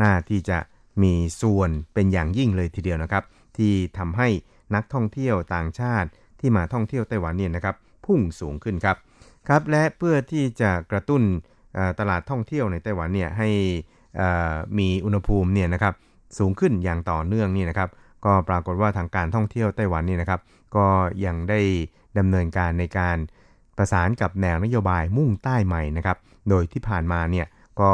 [0.02, 0.58] น่าที่จะ
[1.04, 3.24] มีส่วนเป็นอย่างยิ่งเลยทีเดียวนะครับ
[3.58, 4.30] ที่ทำให้
[4.76, 6.10] นักท่องเที่ยวต่างชาติ
[6.40, 8.98] ที่มาท่องเที่ยวไต้หวันเนี่ยนะครับพุ่งสูงขึ้นครับ
[9.48, 11.22] ครับและเพื่อที่จะกระตุ้น
[12.00, 13.50] ตลาดท่องเที่ยวในไต้หวันเนี่ยให้
[14.78, 15.94] มีอุณหภูมิเนี่ยนะครับ
[16.38, 17.90] สูงขึ้นอย่างต่อเนื่องนี่นะครับ
[18.26, 20.42] ก็ปรากฏว่าทางการท่องเที่ยวไต้หวันนี่นะครับ
[20.76, 20.88] ก็
[21.26, 21.62] ยังได้
[22.18, 23.18] ดำเนินการในการ
[23.78, 26.18] ประสานกับแนวนโยบายมุ่งใต้ใหม่นะครับ
[26.50, 27.46] โดยที่ผ่านมาเนี่ย
[27.82, 27.92] ก็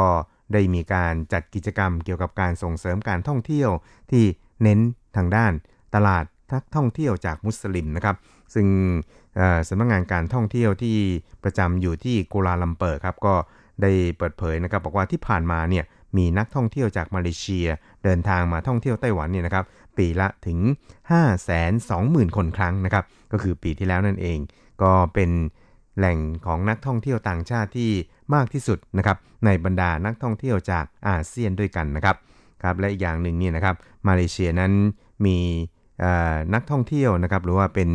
[0.52, 3.70] ได้มีการจัดกิจกรรมเกี่ยวกับการส่งเสริมการท่องเที่ยว
[4.10, 4.24] ที่
[4.62, 4.78] เน้น
[5.16, 5.52] ทางด้าน
[5.94, 8.16] ตลาดทักท่องเที่ยวจากมุสลิมนะครับ
[8.54, 8.66] ซึ่ง
[9.68, 10.96] สำนักงงานการท่องเที่ยวที่
[11.44, 13.34] ประจำอยู่ที่กัวลาลัมเปอร์ครับก็
[13.82, 15.84] ได้เปิดเผยนะครับบอกว่าที่ผ่านมาเนี่ย
[16.16, 17.66] มีนักท่องเที่ยวจากมาเลเซีย
[18.04, 19.64] เดินทางมาท่องเที่ยวไต้หวันเนี่ยนะครับ
[19.96, 20.58] ปีละถึง
[21.10, 24.38] 5 2 0 0 0 0 คนครั้งนะครับก็คือปีที่แล้วนั่นเอง
[24.82, 25.30] ก็เป็น
[25.98, 27.90] แหล่งของนักท่องเที่ยวต่างชาติที่
[28.34, 32.16] มากที่สุดนะครับในบรรดานักท่องเที่ยวจากอาเซียนด้วยกันนะครับ
[32.62, 33.76] ครับและอีกอย่างหนึ่งนี่นะครับ
[34.08, 34.72] มาเลเซียนั้น
[35.26, 35.38] มี
[36.54, 37.90] นักท่องเที่ยวนะครับหรือว่าเป็น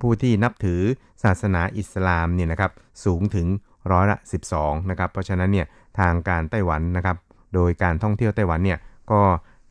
[0.00, 0.80] ผู้ที่นับถือ
[1.24, 2.72] ศาสนาอิสลามเนี่ยนะครับ
[3.04, 3.46] สูงถึง
[3.92, 4.18] ร้อยละ
[4.52, 5.66] 12 นะครับ เพราะฉะนั้นเนี่ย
[5.98, 7.16] ทางการไต้หวันนะครับ
[7.54, 8.78] โดยการท่องเที่ยวไต้หวันเนี่ย
[9.12, 9.22] ก็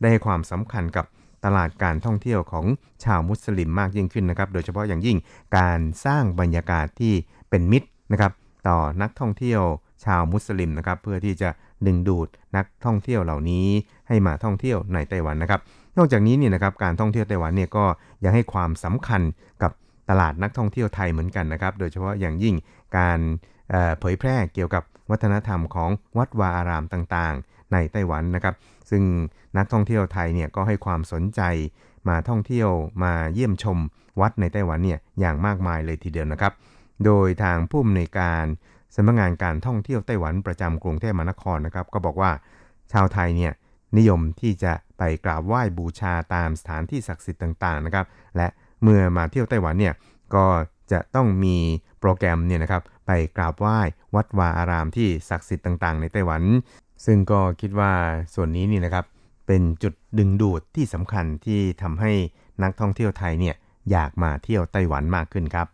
[0.02, 1.06] ได้ความสำคัญกับ
[1.44, 2.66] ตลาดการท่องเที่ยวของ
[3.04, 5.16] ชาวมุสลิมมากยิ่งขึ้นนะครับ โดยเฉพาะอย่างยิ่ง
[5.58, 7.14] การสร้างบรรยากาศที่
[7.50, 8.32] เป็นมิตรนะครับ
[8.68, 9.62] ต่อนักท่องเที่ยว
[10.04, 11.50] ชาวมุสลิมนะครับ เพื่อที่จะ
[11.86, 13.66] ดึงดูดนักท่องเที่ยวเหล่านี้
[14.08, 15.60] ให้มาท่องเที่ยวในไต้หวันนะครับ
[15.98, 17.84] นอกจากนี้เนี่ยนะครับการท่องเที่ยวไต้หวันเนี่ยก็
[18.24, 19.22] ยังให้ความสำคัญ
[19.62, 19.72] กับ
[20.10, 22.54] ตลาดนักท่องเที่ยวไทยเหมือนกันนะครับ โดยเฉพาะอย่างยิ่ง
[22.96, 23.18] การ
[24.00, 27.34] เผยแพร่เกี่ยวกับวัฒนธรรมของวัดวาอารามต่าง
[27.72, 28.54] ในไต้หวันนะครับ
[28.90, 29.02] ซึ่ง
[29.56, 31.40] นักท่องเที่ยวไทยเนี่ยก็ให้ความสนใจ
[32.08, 32.70] มาท่องเที่ยว
[33.04, 33.78] มาเยี่ยมชม
[34.20, 36.52] วัดในไต้หวันเนี่ยอย่างมากมายเลยทีเดียวนะครับ
[37.04, 38.44] โดยทางผู้อำนวยการ
[38.94, 42.30] สำนักงานการท่องเที่ยวไต้หวันประจำกรุงเทพมหานครนะครับ ก็บอกว่า
[42.92, 43.52] ชาวไทยเนี่ย
[43.98, 48.06] นิยมที่จะไปกราบไหว้บูชาตามสถานที่ศักดิ์สิทธิ์ต่างๆนะครับ
[48.36, 48.48] และ
[48.82, 49.94] เมื่อมาเที่ยวไต้หวันเนี่ย
[50.34, 50.46] ก็
[50.92, 51.56] จะต้องมี
[52.00, 53.78] โปรแกรมเนี่ยนะครับไปกราบไหว้
[54.14, 56.42] วัดวาอารามที่ศักดิ์สิทธิ์ต่างๆ ในไต้หวัน
[57.04, 57.92] ซึ่งก็คิดว่า
[58.34, 59.04] ส่วนนี้นี่นะครับ
[59.46, 62.12] เป็นจุดดึงดูดที่สำคัญที่ทำให้
[62.62, 63.56] นักท่องเที่ยวไทยเนี่ย
[63.90, 65.68] อยากมาเที่ยวไต้หวันมากขึ้นครับ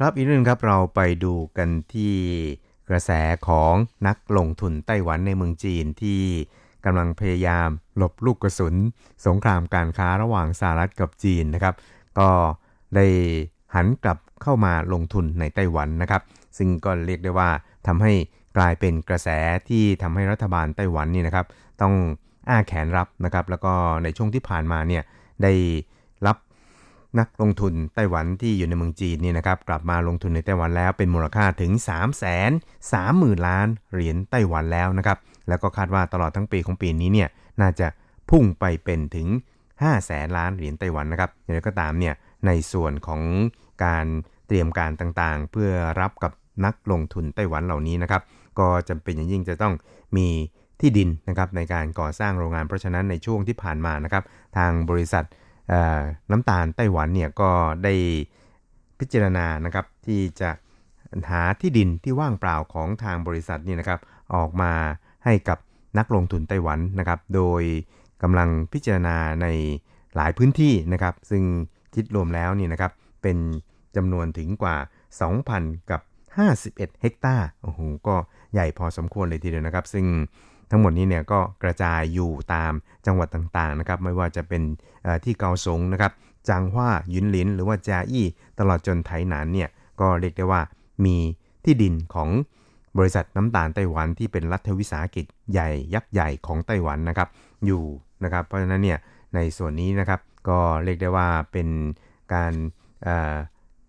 [0.00, 2.14] ครับอีกเรื่องครับเราไปดูกันที่
[2.90, 3.10] กระแส
[3.48, 3.74] ของ
[4.06, 6.20] นักลงทุนไต้หวันในเมืองจีนที่
[6.84, 8.74] กำลังพยายามหลบลูกกระสุน
[9.26, 11.74] สงครามการค้าระหว่างสหรัฐกับจีนนะครับ
[12.18, 12.30] ก็
[12.96, 13.06] ได้
[13.74, 16.22] หันกลับเข้ามาลงทุนในไต้หวันนะครับ
[16.58, 17.50] ซึ่งก็เรียกได้ว่า
[17.86, 18.12] ทำให้
[18.56, 19.28] กลายเป็นกระแส
[19.68, 21.46] ที่ทำให้รัฐบาลไต้หวันนี่นะครับ
[21.82, 21.94] ต้อง
[22.48, 23.72] อ้าแขนรับนะครับ แล้วก็
[24.02, 25.02] ในช่วงที่ผ่านมาเนี่ย
[25.42, 25.52] ได้
[27.18, 32.50] นักลงทุนไต้หวันที่อยู่ในเมืองจีนนี่นะครับกลับมาลงทุนในไต้หวันแล้วเป็นมูลค่าถึง 3 3 0
[32.92, 37.28] 0 0 0 ล้านเหรียญไต้หวันแล้วนะครับแล้วก็คาดว่าตลอดทั้งปีของปีนี้เนี่ย
[37.60, 37.86] น่าจะ
[38.30, 39.28] พุ่งไปเป็นถึง
[39.66, 42.14] 5แสนล้านเหรียญไต้หวันนะครับอย่างไรก็ตามเนี่ย
[42.46, 43.22] ในส่วนของ
[43.84, 44.06] การ
[44.46, 46.32] เตรียมการต่างๆ เพื่อรับกับ
[46.64, 48.22] นักลงทุนไต้หวันเหล่านี้นะครับ
[48.58, 49.74] ก็จำเป็นอย่างยิ่งจะต้อง
[50.16, 50.28] มี
[50.80, 54.24] ที่ดินนะครับในการก่อสร้างโรงงานเพราะฉะนั้นในช่วงที่ผ่านมานะครับ
[54.56, 55.24] ทางบริษัท
[56.30, 57.50] น้ำตาลไต้หวันเนี่ยก็
[57.84, 57.94] ได้
[58.98, 60.50] พิจารณานะครับที่จะ
[61.30, 64.00] หาที่ดินที่ว่างเปล่าของทางบริษัทนี่นะครับ
[64.34, 64.72] ออกมา
[65.24, 65.58] ให้กับ
[65.98, 67.62] นักลงทุนไต้หวันนะครับ โดย
[68.22, 69.46] กำลังพิจารณาใน
[70.16, 71.44] หลายพื้นที่นะครับ ซึ่ง
[71.94, 73.38] คิดรวมแล้วนี่นะครับเป็น
[73.96, 74.76] จำนวนถึงกว่า
[75.34, 76.00] 2,000 กับ
[76.46, 78.16] 51 เฮกตาร์โอ้โหก็
[78.52, 80.06] ใหญ่พอสมควรเลยทีเดียวนะครับ ซึ่ง
[80.70, 82.72] ทั้งหมดนี้เนี่ยก็กระจายอยู่ตาม
[83.06, 84.62] จังหวัดต่างๆนะครับไม่ว่าจะเป็น
[85.24, 86.12] ที่เกาสงนะครับ
[86.48, 88.26] จางฮวายุนหลิน หรือว่าจาอี้
[88.58, 89.68] ตลอดจนไถหนานเนี่ย
[90.00, 90.60] ก็เรียกได้ว่า
[91.04, 91.16] มี
[91.64, 92.28] ที่ดินของ
[92.98, 97.28] บริษัทน้ำตาลไต้หวันที่เป็นรัฐวิสาหกิจใหญ่ยักษ์ใหญ่ของไต้หวันนะครับ
[97.66, 97.82] อยู่
[98.24, 98.98] นะครับเพราะฉะนั้นเนี่ย
[99.34, 101.68] ในส่วนนี้นะครับก็เรียกได้ว่าเป็น
[102.34, 102.52] การ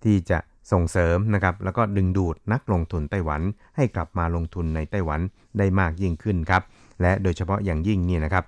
[0.03, 0.39] ที่จะ
[0.71, 3.41] ส่งเสริมนะครับแล้วก็ดึงดูดนักลงทุนไต้หวัน
[3.75, 5.19] ให้กลับมาลงทุนในไต้หวัน
[5.58, 6.63] ได้มากยิ่งขึ้นครับ
[7.01, 8.43] และโดยเฉพาะอย่างยิ่งนี่นะครับ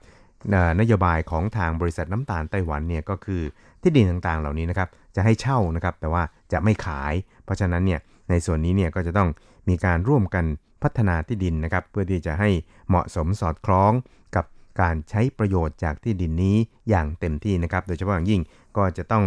[0.79, 3.41] นโยบายของทางบริษัทน้ำตาลไต้หวันเนี่ยก็คือ
[3.81, 7.99] ที่ดินต่างๆเหล่านี้นะครับจะให้เช่านะครับแต่ว่าจะไม่ขาย เพราะฉะนั้นเนี่ย
[8.29, 9.29] ในส่วนนี้เนี่ยก็จะต้อง
[9.69, 10.45] มีการร่วมกัน
[10.83, 12.49] พัฒนาที่ดินนะครับ เพื่อที่จะให้
[12.89, 13.91] เหมาะสมสอดคล้อง
[14.35, 14.45] กับ
[14.81, 16.55] การใช้ประโยชน์จากที่ดินนี้
[16.89, 18.41] อย่างเต็มที่นะครับ โดยเฉพาะอย่างยิ่ง
[18.77, 19.25] ก็จะต้อง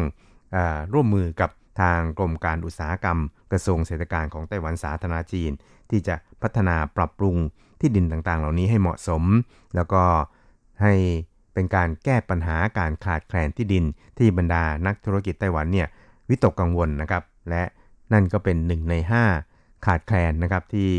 [0.56, 0.58] อ
[0.92, 3.18] ร่วมมือกับทางกรมการอุตสาหกรรม
[3.52, 5.50] กระทรวงเศรษฐการของไต้หวันสาธารณจีน
[5.90, 7.36] ที่จะพัฒนาปรับปรุง
[7.80, 9.22] ที่ดินต่างๆ เหล่านี้ให้เหมาะสม
[9.76, 10.02] แล้วก็
[10.82, 10.92] ให้
[11.54, 13.84] เป็นการแก้ปัญหาการขาดแคลนที่ดิน
[14.18, 15.88] ที่บรรดานักธุรกิจไต้หวันเนี่ย
[16.28, 17.62] วิตกกังวลนะครับ และ
[18.12, 18.94] นั่นก็เป็นหนึ่งใน
[19.40, 20.90] 5 ขาดแคลนนะครับที่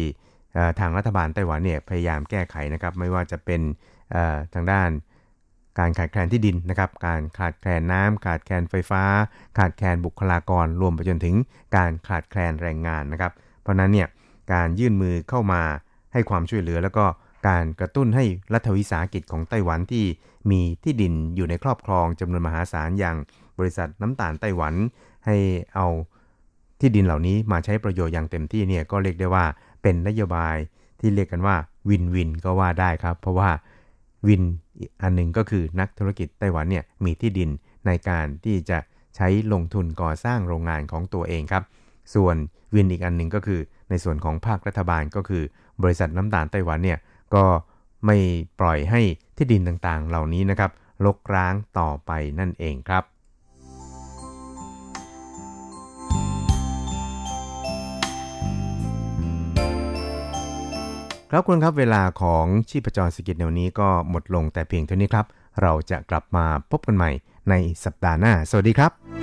[0.80, 3.62] ทางรัฐบาลไต้หวันเนี่ยพยายามแก้ไขนะครับไม่ว่าจะเป็น
[4.54, 4.90] ทางด้าน
[5.80, 9.04] การขาดแคลนที่ดินนะครับ การขาดแคลนน้ำขาดแคลนไฟฟ้า
[9.58, 11.36] ขาดแคลนบุคลากร รวมไปจนถึง
[11.76, 13.32] การขาดแคลนแรงงานนะครับ
[13.62, 14.08] เพราะนั้นเนี่ย
[14.54, 15.62] การยื่นมือเข้ามา
[16.14, 17.06] ให้ความช่วยเหลือแล้วก็
[17.48, 20.06] การกระตุ้นให้รัฐวิสาหกิจของไต้หวันที่
[20.52, 23.18] มีที่ดินอยู่ในครอบครองจำนวนมหาศาลอย่าง
[23.60, 24.74] บริษัทน้ำตาลไต้หวัน
[25.26, 25.36] ให้
[25.76, 25.88] เอา
[26.80, 29.46] ที่ดินเหล่านี้มาใช้ประโยชน์อย่างเต็มที่เนี่ยก็เรียกได้ว่า
[29.82, 30.56] เป็นนโยบาย
[31.00, 31.56] ที่เรียกกันว่า
[31.90, 33.50] วินวินก็ว่าได้ครับ เพราะว่า
[34.28, 34.44] วิน
[35.02, 37.50] อันหนึ่งก็คือนักธุรกิจไต้หวันเนี่ยมีที่ดิน
[37.86, 38.78] ในการที่จะ
[39.16, 41.64] ใช้ลงทุนก่อสร้างโรงงานของตัวเองครับ
[42.16, 42.36] ส่วน
[42.76, 45.44] วินอีกอันหนึ่งก็คือในส่วนของภาครัฐบาลก็คือ
[45.84, 47.00] บริษัทน้ำตาลไต้หวันเนี่ย
[47.36, 47.46] ก็
[48.06, 48.18] ไม่
[48.60, 49.02] ปล่อยให้
[49.38, 50.72] ที่ดินต่างๆ เหล่านี้นะครับ
[51.06, 53.04] ลกร้างต่อไปนั่นเองครับ
[61.32, 65.26] ครับคุณครับเวลาของชีพจรสกิจแนวนี้ก็หมดลงแต่เพียงเท่านี้ครับ
[65.62, 67.12] เราจะกลับมาพบกันใหม่
[67.50, 69.23] ในสัปดาห์หน้า สวัสดีครับ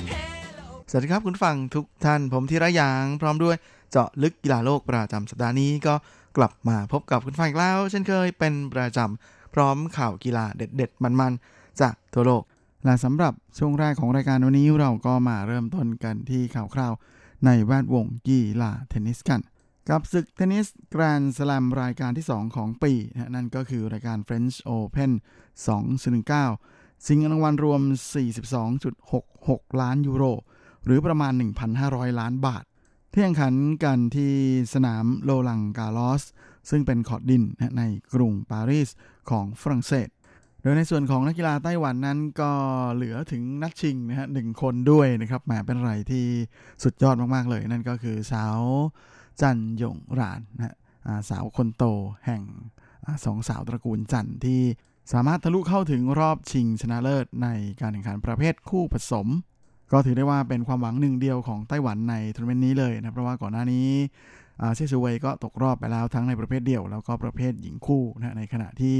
[0.93, 3.55] สวัสดีครับคุณฟังทุกท่านผมทีระยางพร้อมด้วย
[3.91, 5.95] เจาะลึกกีฬาโลกประจำสัปดาห์นี้ก็
[6.37, 12.43] กลับมาพบกับคุณฟังอีกแล้ว เช่นเคยเป็นประจำพร้อมข่าวกีฬาเด็ดๆ มันๆ จากทั่วโลก
[12.85, 16.93] และสำหรับช่วงแรกของรายการวันนี้เราก็มาเริ่มต้นกันที่ข่าวคราว
[17.45, 19.41] ในแวดวงกีฬาเทนนิสกัน
[19.89, 25.11] กับศึกเทนนิสแกรนด์สแลมรายการที่ 2 ของปีนะนั่นก็คือรายการ French Open
[25.89, 27.81] 2019 สิงรางวัลรวม
[28.61, 30.25] 42.66 ล้านยูโร
[30.85, 31.33] หรือประมาณ
[31.75, 32.63] 1,500 ล้านบาท
[33.11, 34.33] ที่แข่งขันกันที่
[34.73, 36.23] สนามโลลังกาลอส
[36.69, 37.43] ซึ่งเป็นขอดดิน
[37.77, 38.89] ในกรุงปารีส
[39.29, 40.09] ของฝรั่งเศส
[40.61, 42.51] โดยในส่วนของนักกีฬาไต้หวันนั้นก็
[42.93, 46.25] เหลือถึงนัดชิงนะฮะหนึ่งคนด้วยนะครับแหมเป็นอะไรที่
[46.83, 48.59] สุดยอดมาก ๆ เลย นั่นก็คือสาว
[49.41, 50.75] จันยงรานนะฮะ
[51.29, 51.83] สาวคนโต
[52.25, 52.41] แห่ง
[53.05, 54.61] อสองสาวตระกูลจันที่
[55.13, 57.47] สามารถทะลุเข้าถึงรอบชิงชนะเลิศใน
[57.81, 59.27] การแข่งขันประเภทคู่ผสม
[59.91, 63.87] ก็ถือได้ว่าเป็นความหวังหนึ่งเดียวของไต้หวันในทัวร์นาเมนต์นี้เลยนะเพราะว่าก่อนหน้านี้
[64.75, 68.99] เชซูเวยก็ตกรอบไปแล้วทั้งในประเภทเดี่ยว แล้วก็ประเภทหญิงคู่นะในขณะที่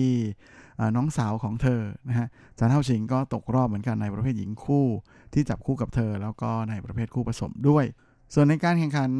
[0.95, 2.27] น้องสาวของเธอนะฮะ
[2.58, 4.86] จันเท่าชิงก็ตกรอบเหมือนกันในประเภทหญิงคู่
[5.34, 7.86] ที่จับคู่กับเธอ แล้วก็ในประเภทคู่ผสมด้วย
[8.34, 9.12] ส่วนในการแข่งขัน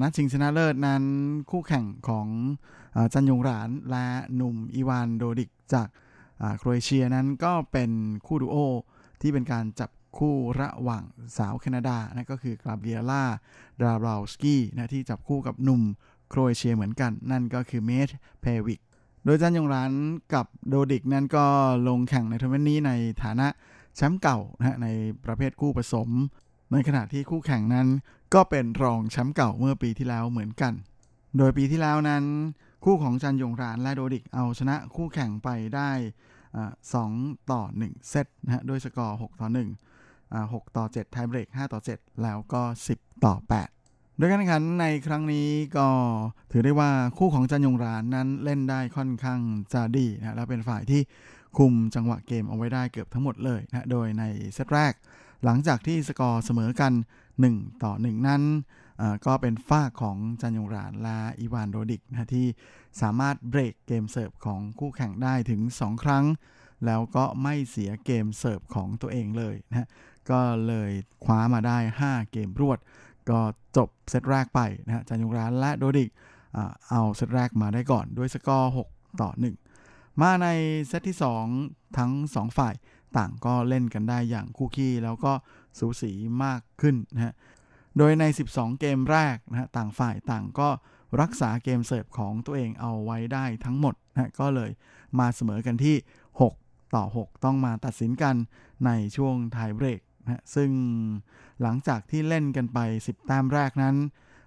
[0.00, 1.02] นัดชิงชนะเลิศนั้น
[1.50, 2.26] คู่แข่งของ
[3.12, 5.88] จันยงหรานและหนุ่มอีวานโดดิกจาก
[6.58, 7.90] โครเอเชียนั้นก็เป็น
[8.26, 8.56] คู่ดูโอ
[9.20, 11.04] ที่เป็นการจับ คู่ระหว่าง
[11.36, 13.24] สาวแคนาดานะก็คือกราเบียล่า
[13.80, 15.82] ดาบราวสกี้นะที่จับคู่กับหนุ่ม
[16.28, 18.08] โครเอเชียเหมือนกัน นั่นก็คือเมธ
[18.40, 18.80] เพวิก
[19.24, 19.92] โดยจันยงราน
[20.34, 21.44] กับโดดิกนั้นก็
[21.88, 22.90] ลงแข่งในทัวร์นาเมนต์นี้ใน
[23.22, 23.46] ฐานะ
[23.96, 24.88] แชมป์เก่านะใน
[25.24, 26.08] ประเภทคู่ผสม
[26.72, 27.88] ในขณะที่คู่แข่งนั้น
[28.34, 30.72] ก็เป็นรองแชมป์เก่าเมื่อปีที่แล้วเหมือนกัน
[31.38, 32.24] โดยปีที่แล้วนั้น
[32.84, 35.90] คู่ของจันยงรานและโดดิกเอาชนะคู่แข่งไปได้
[36.70, 39.93] 2 ต่อ 1 เซตนะฮะด้วยสกอร์ 6 ต่อ 1
[40.42, 42.62] 6 ต่อ 7 ไทม์เบรก 5 ต่อ 7 แล้วก็
[42.94, 43.34] 10 ต่อ
[43.76, 45.88] 8 โดยการแข่งขันในครั้งนี้ก็
[46.52, 49.40] ถือได้ว่าคู่ของจันยงรานนั้นเล่นได้ค่อนข้าง
[49.74, 51.02] จะดีนะแล้วเป็นฝ่ายที่
[51.58, 54.92] คุมจังหวะเกมเอาไว้ได้เกือบทั้งหมดเลยนะโดยในเซตแรก
[55.44, 56.92] หลังจากที่สกอร์เสมอกัน
[57.38, 58.42] 1 ต่อ 1 นั้น
[59.26, 62.46] ก็เป็นฝ่ายของจันยงรานและอีวานโดดิกนะที่
[63.00, 66.24] สามารถเบรกเกมเสิร์ฟของคู่แข่งได้ถึง 2 ครั้ง
[66.86, 69.88] แล้วก็ไม่เสียเกมเสิร์ฟของตัวเองเลยนะ
[70.30, 70.90] ก็เลย
[71.24, 72.78] คว้ามาได้ 5 เกมรวด
[73.30, 73.40] ก็
[73.76, 76.10] จบเซตแรกไปนะฮะจันยงรานและโดดิก
[76.90, 79.30] เอาเซตแรกมาได้ก่อนด้วยสกอร์ 6 ต่อ
[79.74, 80.46] 1 มาใน
[80.88, 81.16] เซตที่
[81.56, 82.74] 2 ทั้ง 2 ฝ่าย
[83.16, 85.32] ต่างก็เล่นกันได้อย่างคู่ขี้แล้วก็
[85.78, 86.12] สูสี
[86.44, 87.34] มากขึ้นนะฮะ
[87.98, 90.68] โดยใน 12 เกมแรกนะฮะต่างฝ่ายต่างก็
[91.20, 94.70] รักษาเกมเสิร์ฟของตัวเองเอาไว้ได้ทั้งหมดนะก็เลย
[95.18, 95.96] มาเสมอกันที่
[96.40, 98.34] 6 ต่อ 6 ต้องมาตัดสินกัน
[98.86, 100.70] ในช่วงไทเบรก นะซึ่ง
[101.62, 103.96] หลังจากที่เล่นกันไป 10 แต้มแรกนั้น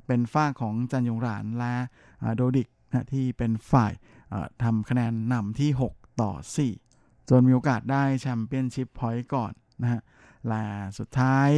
[0.08, 1.74] เป็นฝ้าของจันยงรานและ
[2.36, 3.94] โดดิกนะที่เป็นฝ่าย
[4.63, 6.32] ทำคะแนนนำที่ 6 ต่อ
[6.82, 10.02] 4 จนมีโอกาสได้แชมเปี้ยนชิพพอยต์ก่อนนะฮะ
[10.48, 10.63] และ
[10.98, 11.50] สุดท้าย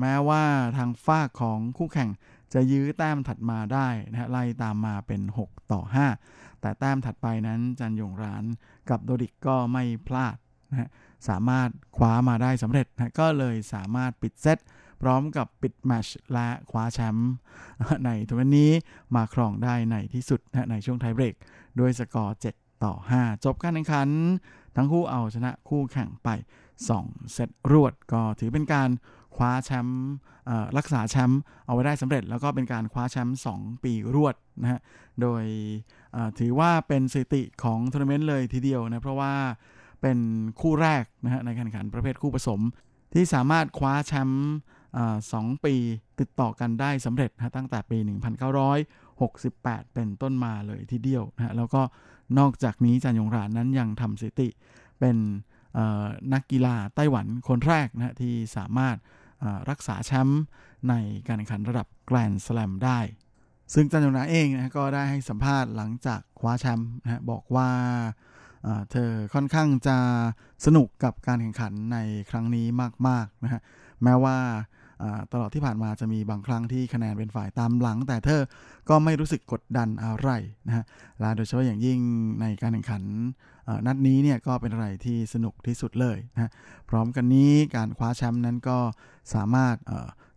[0.00, 0.44] แม้ว่า
[0.76, 2.10] ทางฝ้าของคู่แข่ง
[2.54, 5.80] จะยื้อแต้มถัดมาได้นะฮะไล่ตามมาเป็น 6 ต่อ
[6.22, 8.44] 5 แต่แต้มถัดไปนั้นจันยงราน
[8.90, 10.36] กับโดดิกก็ไม่พลาด
[10.70, 10.88] นะฮะ
[11.28, 14.58] สามารถคว้ามาได้สำเร็จนะก็เลยสามารถปิดเซต
[15.02, 17.30] พร้อมกับปิด match และคว้าแชมป์
[18.04, 18.70] ในทัวร์นี้
[19.14, 21.34] มาครองได้ในที่สุดนะในช่วงไทเบรก
[21.78, 24.08] ด้วยสกอร์ 7 ต่อ 5 จบการแข่งขัน
[24.76, 26.28] ทั้งคู่เอาชนะคู่แข่งไป
[26.80, 28.90] 2 เซตรวดก็ถือเป็นการ
[29.36, 30.04] คว้าแชมป์
[30.78, 34.80] รักษาแชมป์เอาไว้ได้สำเร็จ แล้วก็เป็นการคว้าแชมป์2 ปีรวดนะฮะ
[35.20, 35.44] โดย
[36.38, 39.34] ถือว่าเป็นสถิติของทัวร์นาเมนต์เลยทีเดียวนะเพราะว่า
[40.00, 40.18] เป็น
[40.60, 42.60] คู่แรกนะฮะในการแข่งขันประเภทคู่ผสม
[43.14, 44.48] ที่สามารถคว้าแชมป์
[45.32, 45.74] สองปี
[46.20, 47.98] ติดต่อกันได้สำเร็จนะตั้งแต่ปี
[49.16, 51.82] 1968 เป็นต้นมาเลยทีเดียวนะแล้วก็
[52.38, 54.48] นอกจากนี้จันยงรานนั้นยังทำสถิติ
[55.00, 55.16] เป็น
[56.32, 58.96] นักกีฬาไต้หวันคนแรกนะที่สามารถ
[59.70, 60.42] รักษาแชมป์
[60.88, 60.94] ใน
[61.26, 63.00] การแข่งขันระดับแกรนด์สแลมได้
[63.74, 67.70] ซึ่งจันยงราเองนะก็ได้ให้สัมภาษณ์หลังจากคว้าแชมป์นะบอกว่า
[68.90, 69.98] เธอค่อนข้างจะ
[70.66, 71.98] สนุกกับการแข่งขันใน
[72.30, 72.66] ครั้งนี้
[73.08, 73.60] มากๆนะฮะ
[74.02, 74.36] แม้ว่า
[75.32, 78.42] ตลอดที่ผ่านมาจะมีบางครั้งที่คะแนนเป็นฝ่ายตามหลัง แต่เธอ
[78.88, 80.30] ก็ไม่รู้สึกกดดันอะไร
[80.68, 80.84] นะฮะ
[81.20, 81.98] และโดยเฉพาะอย่างยิ่ง
[82.40, 83.02] ในการแข่งขัน
[83.86, 86.50] นัดนี้เนี่ยก็เป็นอะไรที่สนุกที่สุดเลยนะ
[86.90, 88.78] พร้อมกันนี้การคว้าแชมป์นั้นก็
[89.34, 89.76] สามารถ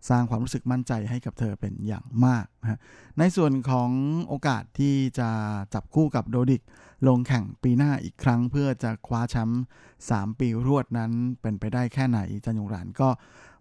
[0.09, 2.79] สร้างความรู้สึกมั่นใจให้กับเธอเป็นอย่างมากนะ
[3.19, 3.89] ในส่วนของ
[4.27, 5.29] โอกาสที่จะ
[5.73, 6.61] จับคู่กับโดดิก
[7.07, 9.63] ลงแข่งปีหน้าอีกครั้งเพื่อจะคว้าแชมป์
[10.01, 13.09] 3 ปีรวดนั้นเป็นไปได้แค่ไหนจันยงรานก็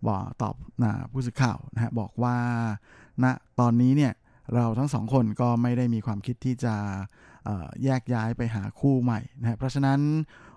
[0.06, 2.36] บอกตอบนะผู้สื่อข่าวนะฮะบอกว่า
[3.22, 4.12] ณนะตอนนี้เนี่ย
[4.54, 6.74] เราทั้งสองคนก็ไม่ได้มีความคิดที่จะ
[7.84, 10.00] แยกย้ายไปหาคู่ใหม่นะเพราะฉะนั้น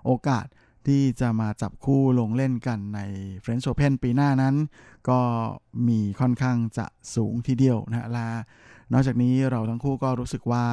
[0.05, 0.45] โอกาส
[0.88, 2.99] ที่จะมาจับคู่ลงเล่นกันใน
[3.43, 4.55] French Open ปีหน้านั้น
[5.09, 5.19] ก็
[5.88, 8.27] มีค่อนข้างจะสูงทีเดียวนะและ
[8.93, 10.65] นอกจากนี้เราทั้งคู่ก็รู้สึกว่า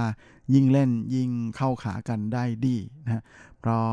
[0.55, 3.23] ยิ่งเล่นยิ่งเข้าขากันได้ดีนะ
[3.61, 3.89] เพราะ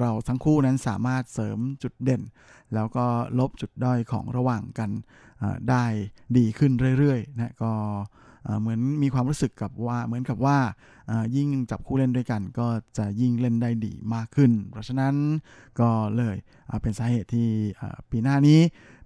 [0.00, 2.22] เราทั้งคู่นั้นสามารถเสริมจุดเด่น
[2.74, 3.06] แล้วก็
[3.38, 4.90] ลบจุดด้อยของระหว่างกัน
[5.70, 5.84] ได้
[6.36, 7.72] ดีขึ้นเรื่อยๆนะก็
[8.60, 10.58] เหมือนมีความรู้สึกกับว่าเหมือนกับว่า
[11.36, 12.66] ยิ่งจับคู่เล่นด้วยกัน ก็
[12.98, 15.14] จะยิ่งเล่นได้ดีมากขึ้น เพราะฉะนั้น
[15.80, 16.36] ก็เลย
[16.82, 17.48] เป็นสาเหตุที่
[18.10, 18.60] ปีหน้านี้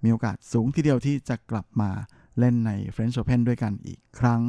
[0.04, 1.90] มีโอกาสสูงทีเดียวที่จะกลับมา
[2.38, 4.42] เล่นใน French Open ด้วยกันอีกครั้ง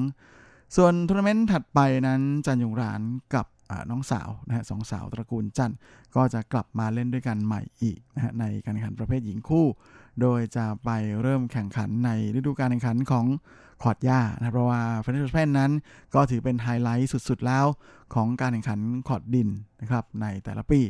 [0.76, 3.02] ส่วนทัวร์นาเมนต์ถัดไปนั้นจันยงราน
[3.36, 3.46] กับ
[3.90, 5.74] น้องสาวนะฮะสองสาวตระกูลจัน
[6.16, 9.66] ก็จะกลับมาเล่นด้วยกันใหม่อีกนะฮะในการแข่งขันประเภทหญิงคู่
[10.22, 10.90] โดยจะไป
[11.22, 13.26] เริ่มแข่งขันในฤดูกาลแข่งขันของ
[13.84, 15.72] คอร์ตหญ้านะเพราะว่าเฟรนช์โอเพนนั้น
[16.16, 17.66] ก็ถือเป็นไฮไลท์สุดๆแล้ว
[18.14, 19.50] ของการแข่งขันคอร์ตดิน
[19.82, 20.82] นะครับในแต่ละปี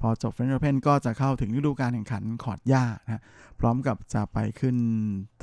[0.00, 3.22] พอจบเฟรนช์โอเพนก็จะเข้าถึงฤดูการแข่งขันคอร์ตหญ้านะ
[3.60, 4.76] พร้อมกับจะไปขึ้น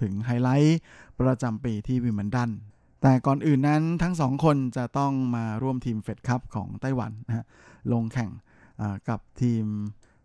[0.02, 0.80] ถึงไฮไลท์
[1.20, 2.50] ประจำปีที่วิมเบิลดัน
[3.02, 7.46] แต่ก่อนอื่นนั้นทั้งสองคนจะต้องมาร่วมทีมเฟดคัพของไต้หวันนะฮะ
[7.92, 8.32] ลงแข่ง
[9.10, 9.66] กับทีม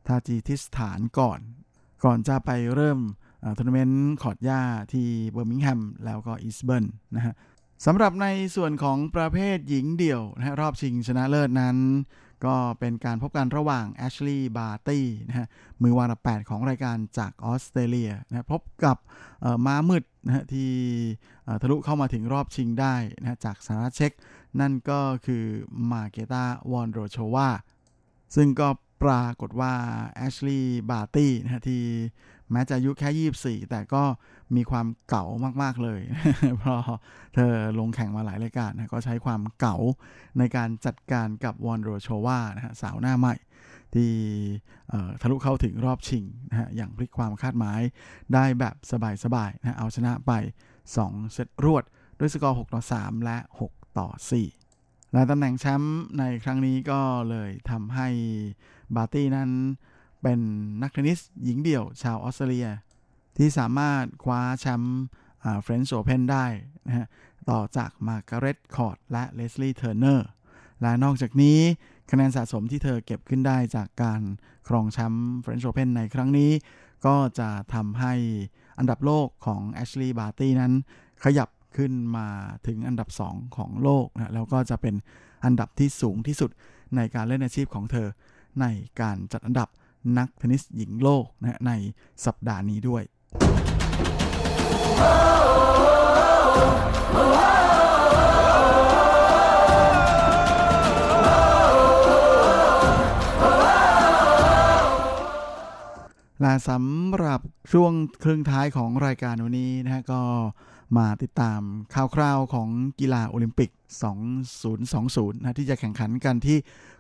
[0.07, 1.41] ทาจิกิสถานก่อน
[2.05, 2.99] ก่อนจะไปเริ่ม
[3.57, 4.61] ทัวร์นาเมนต์คอร์ตหญ้า
[4.93, 6.87] ที่เบอร์มิงแฮมแล้วก็อีสต์บอร์น
[7.17, 7.35] นะฮะ
[7.87, 8.27] สำหรับใน
[8.57, 11.77] ส่วนของประเภทหญิงเดี่ยวนะรอบชิงชนะเลิศนั้น
[12.47, 15.47] ก็เป็นการพบกันระหว่างแอชลีย์บาร์ตี้นะฮะ
[15.83, 18.97] มือวางอันดับ 8 ของรายการจากออสเตรเลียนะพบกับ
[19.67, 20.71] ม้ามืดนะฮะที่
[21.63, 24.13] ทะลุเข้ามาถึงรอบชิงได้นะจากสหรัฐเช็ก
[24.61, 25.45] นั่นก็คือ
[25.91, 27.49] มาเกตาวอนโรโชวา
[28.37, 28.69] ซึ่งก็
[29.03, 29.73] ปรากฏว่า
[30.17, 31.83] แอชลีย์บาร์ตี้นะที่
[32.53, 34.03] แม้จะอายุแค่ 24 แต่ก็
[34.57, 35.25] มีความเก่า
[35.63, 36.01] มาก ๆ เลย
[36.59, 36.83] เพราะ
[37.35, 39.77] เธอลงแข่งมาหลายรายการนะก็ใช้ความเก่า
[40.39, 43.35] ในการจัดการกับวอนโรโชวานะฮะสาวหน้าใหม่
[43.95, 44.13] ที่
[45.21, 47.81] ทะลุเข้าถึงรอบชิงนะฮะอย่างพลิกความคาดหมาย
[48.35, 48.75] ได้แบบ
[49.25, 50.33] สบาย ๆ นะเอาชนะไป
[50.87, 51.85] 2 เซตรวด
[52.19, 53.39] ด้วยสกอร์ 6 ต่อ 3 และ
[53.69, 54.09] 6 ต่อ
[54.61, 58.09] 4 และตำแหน่งแชมป์ในครั้งนี้ก็เลยทำให้
[58.97, 59.51] บาร์ตี้นั้น
[60.23, 60.41] เป็น
[60.83, 62.69] นักเทนนิสหญิงเดี่ยวชาวออสเตรเลีย
[63.37, 65.03] ที่สามารถคว้าแชมป์
[65.63, 66.47] เฟรนช์โอเพนได้
[66.87, 67.07] นะฮะ
[67.51, 70.29] ต่อจากมาร์กาเร็ตคอร์ตและเลสลีย์เทอร์เนอร์
[70.83, 71.59] และนอกจากนี้
[72.11, 74.21] คะแนนสะสมที่เธอเก็บขึ้นได้จากการ
[74.69, 76.51] ครองแชมป์เฟรนช์โอเพนในครั้งนี้
[77.07, 78.15] ก็จะทำให้
[78.79, 80.73] อันดับโลกของแอชลีย์บาร์ตี้นั้น
[81.25, 82.29] ขยับขึ้นมา
[82.67, 84.95] ถึงอันดับ 2 ของโลกนะแล้วก็จะเป็น
[85.45, 86.51] อันดับที่สูงที่สุด
[86.97, 88.09] ในการเล่นอาชีพของเธอ
[88.61, 88.67] ใน
[89.01, 89.69] การจัดอันดับ
[90.19, 91.73] นักเทนนิสหญิงโลกนะใน
[92.25, 93.03] สัปดาห์นี้ด้วย
[106.43, 107.41] และสำหรับ
[107.73, 107.93] ช่วง
[108.25, 110.23] ครึ่งท้ายของรายการวันนี้นะฮะก็
[110.97, 111.61] มาติดตาม
[111.95, 112.69] ข่าวคราวของ
[113.01, 113.71] กีฬาโอลิมปิก
[114.57, 116.59] 2020 นะที่จะแข่งขันกันที่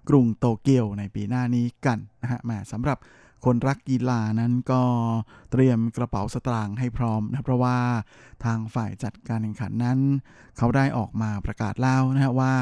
[0.08, 2.98] กรุงโตเกียวในปีหน้านี้กันนะฮะมาสำหรับ
[3.44, 4.82] คนรักกีฬานั้นก็
[5.50, 7.78] เตรียมกระเป๋าสตางค์ให้พร้อมนะเพราะว่า
[8.44, 9.98] ทางฝ่ายจัดการแข่งขันนั้น
[10.56, 12.54] เขาได้ออกมาประกาศแล้วนะฮะว่า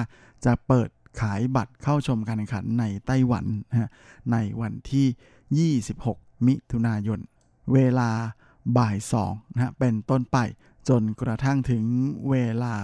[0.45, 0.89] จะเปิด
[1.20, 3.91] ขายบัตรเข้าชมการแข่งขันในไต้หวันนะฮะ
[4.33, 7.18] ในวันที่ 26 มิถุนายน
[7.72, 8.11] เวลา
[8.79, 8.97] บ่าย
[9.27, 10.39] 2นะฮะเป็นต้นไป
[10.89, 11.84] จนกระทั่งถึง
[12.30, 12.74] เวลา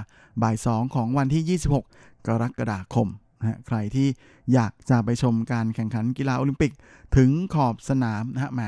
[0.42, 1.82] บ่าย2ของวันที่ 26
[2.26, 3.08] กรกฎาคม
[3.40, 4.08] นะใครที่
[4.52, 6.72] อยากจะไปชมการแข่งขันกีฬาโอลิมปิก
[7.16, 8.62] ถึงขอบสนามนะฮะแหม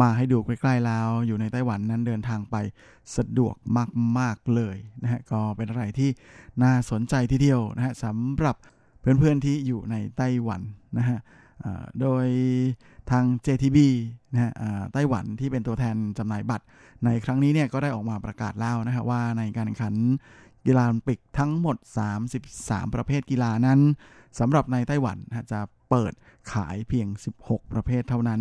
[0.00, 2.56] มาให้ดูใกล้ๆแล้ว อยู่ในไต้หวันนั้นเดินทางไป
[3.16, 3.54] สะดวก
[4.18, 6.10] มากๆเลยนะฮะก็เป็นอะไรที่
[6.62, 8.56] น่าสนใจทีเดียวนะฮะสำหรับ
[9.00, 10.60] เพื่อนๆที่อยู่ในไต้หวัน
[10.98, 11.18] นะฮะ
[12.00, 12.26] โดย
[13.10, 13.78] ทาง JTB
[14.32, 14.52] นะฮะ
[14.92, 16.64] ไต้หวันที่เป็นตัวแทนจำหน่ายบัตร
[17.04, 19.94] ในครั้งนี้เนี่ยก็ได้ออกมาประกาศแล้วนะฮะว่าในการแข่งขัน
[20.66, 21.76] กีฬาโอลิมปิกทั้งหมด
[22.36, 23.80] 33 ประเภทกีฬานั้น
[24.38, 25.18] สำหรับในไต้หวัน
[25.52, 26.12] จะเปิด
[26.52, 27.08] ขายเพียง
[27.40, 28.40] 16 ประเภทเท่านั้น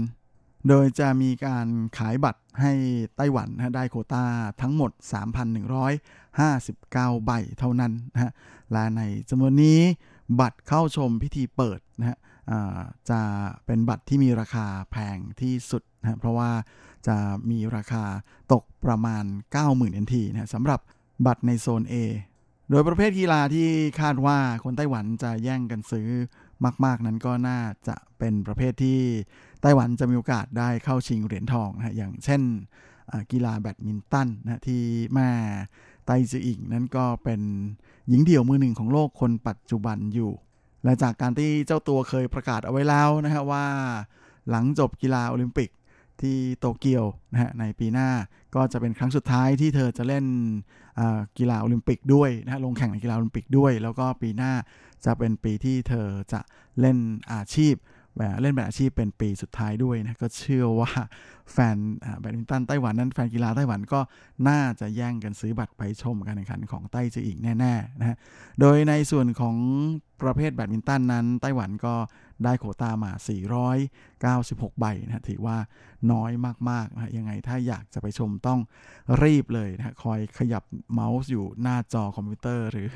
[0.67, 2.73] โดยจะมีการขายบัตรให้
[3.17, 4.25] ไต้หวันนะได้โคต้า
[4.61, 4.91] ทั้งหมด
[6.07, 8.31] 3,159 ใบเท่านั้นนะฮะ
[8.71, 9.79] และในจำนวนนี้
[10.39, 12.17] บัตรเข้าชมพิธีเปิดนะฮะ
[13.09, 13.21] จะ
[13.65, 16.51] เป็นบัตรที่มีราคาแพงที่สุดนะเพราะว่า
[17.07, 17.17] จะ
[17.49, 18.03] มีราคา
[18.53, 19.23] ตกประมาณ
[19.63, 20.79] 90,000 NT นะสำหรับ
[21.25, 21.95] บัตรในโซน A
[22.69, 23.69] โดยประเภทกีฬาที่
[24.01, 26.07] คาดว่าคนไต้หวันจะแย่งกันซื้อ
[26.85, 28.99] มาก ๆ นั้นก็น่าจะเป็นประเภทที่
[29.61, 32.41] ไต้หวันจะมีโอกาสได้เข้าชิงเหรียญทองนะอย่างเช่น
[33.31, 34.81] กีฬาแบดมินตันนะที่
[35.13, 35.29] แม่
[36.05, 37.41] ไต้จืออิงนั้นก็เป็น
[38.09, 40.31] หญิงเดี่ยวมือหนึ่งของโลกคนปัจจุบันอยู่
[40.83, 43.65] และจากการที่เจ้าตัวเคยประกาศเอาไว้แล้วนะฮะว่า
[44.49, 45.69] หลังจบกีฬาโอลิมปิก
[46.21, 48.09] ที่โตเกียวนะฮะในปีหน้า
[48.55, 50.25] ก็จะเป็นครั้งสุดท้ายที่เธอจะเล่น
[51.37, 54.53] กีฬาโอลิมปิกด้วยนะฮะลงแข่งในกีฬาโอลิมปิกด้วย แล้วก็ปีหน้า
[55.05, 56.39] จะเป็นปีที่เธอจะ
[56.79, 56.97] เล่น
[57.31, 57.73] อาชีพ
[58.41, 60.91] เล่นแบบอาชีพเป็นปีสุดท้ายด้วยนะก็เชื่อว่า
[61.51, 61.77] แฟน
[62.19, 63.99] แบดมินตันไต้หวันนั้นแฟนกีฬาไต้หวันก็
[64.49, 68.17] น่าจะแย่งกันซื้อบัตรไปชมการแข่งขันของไต้จืออิ่งแน่ๆนะฮะ
[68.59, 69.55] โดยในส่วนของ
[70.21, 71.95] ประเภทแบดมินตันนั้น ไต้หวันก็
[72.43, 73.11] ได้โควตามา
[73.75, 75.57] 496 ใบนะถือว่า
[76.11, 76.31] น้อย
[76.69, 78.59] มากๆนะยังไงถ้าอยากจะไปชมต้อง
[79.23, 82.87] รีบเลยนะคอยขยับเมาส์อยู่หน้าจอคอมพิวเตอร์ หรือ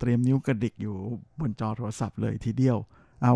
[0.00, 0.96] เตรียมนิ้วกระดิกอยู่
[1.40, 2.78] บนจอโทรศัพท์เลยทีเดียว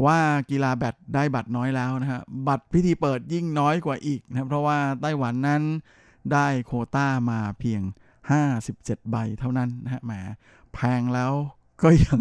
[0.07, 0.19] ว่า
[0.51, 5.63] กีฬาแบดได้บัตรน้อยแล้วนะฮะบัตรพิธีเปิดยิ่งน้อยกว่าอีกนะเพราะว่าไต้หวันนั้น
[6.33, 7.83] ได้โคต้ามาเพียง
[8.47, 10.13] 57 ใบเท่านั้นนะฮะแหม
[10.75, 11.33] แพงแล้ว
[11.83, 12.21] ก็ยัง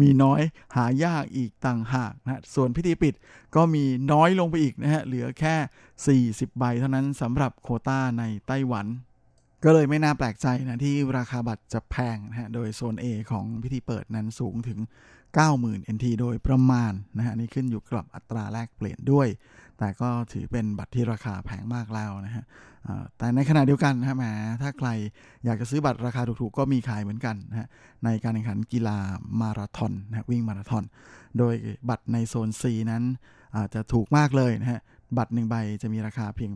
[0.00, 0.40] มีน้อย
[0.76, 3.14] หายากอีกต่างหากนะส่วนพิธีปิด
[3.56, 8.86] ก็มีน้อยลงไปอีกนะฮะเหลือแค่ 40 ใบเท่านั้นสำหรับโคต้าในไต้หวัน
[9.64, 14.78] ก็เลยไม่น่าแปลกใจนะที่ราคาบัตรจะแพงนะฮะโดยโซน A ของพิธีเปิดนั้นสูงถึง
[15.40, 19.28] 90,000 NT โดยประมาณนะฮะนี่ขึ้นอยู่กับอัตราแลกเปลี่ยนด้วย
[19.78, 22.44] แต่ก็ถือเป็นบัตรที่ราคาแพงมากแล้วนะฮะ
[23.18, 24.24] แต่ในขณะเดียวกันนะฮะแหม
[24.62, 24.88] ถ้าใคร
[25.44, 27.68] อยากจะซื้อบัตรราคาถูกๆ ก็มีขายเหมือนกันนะฮะ
[28.04, 28.98] ในการแข่งขันกีฬา
[29.40, 30.84] มาราธอนนะวิ่งมาราธอน
[31.38, 31.54] โดย
[31.88, 33.02] บัตรในโซน C นั้น
[33.74, 34.80] จะถูกมากเลยนะฮะ
[35.18, 36.52] บัตรหนึ่งใบจะมีราคาเพียง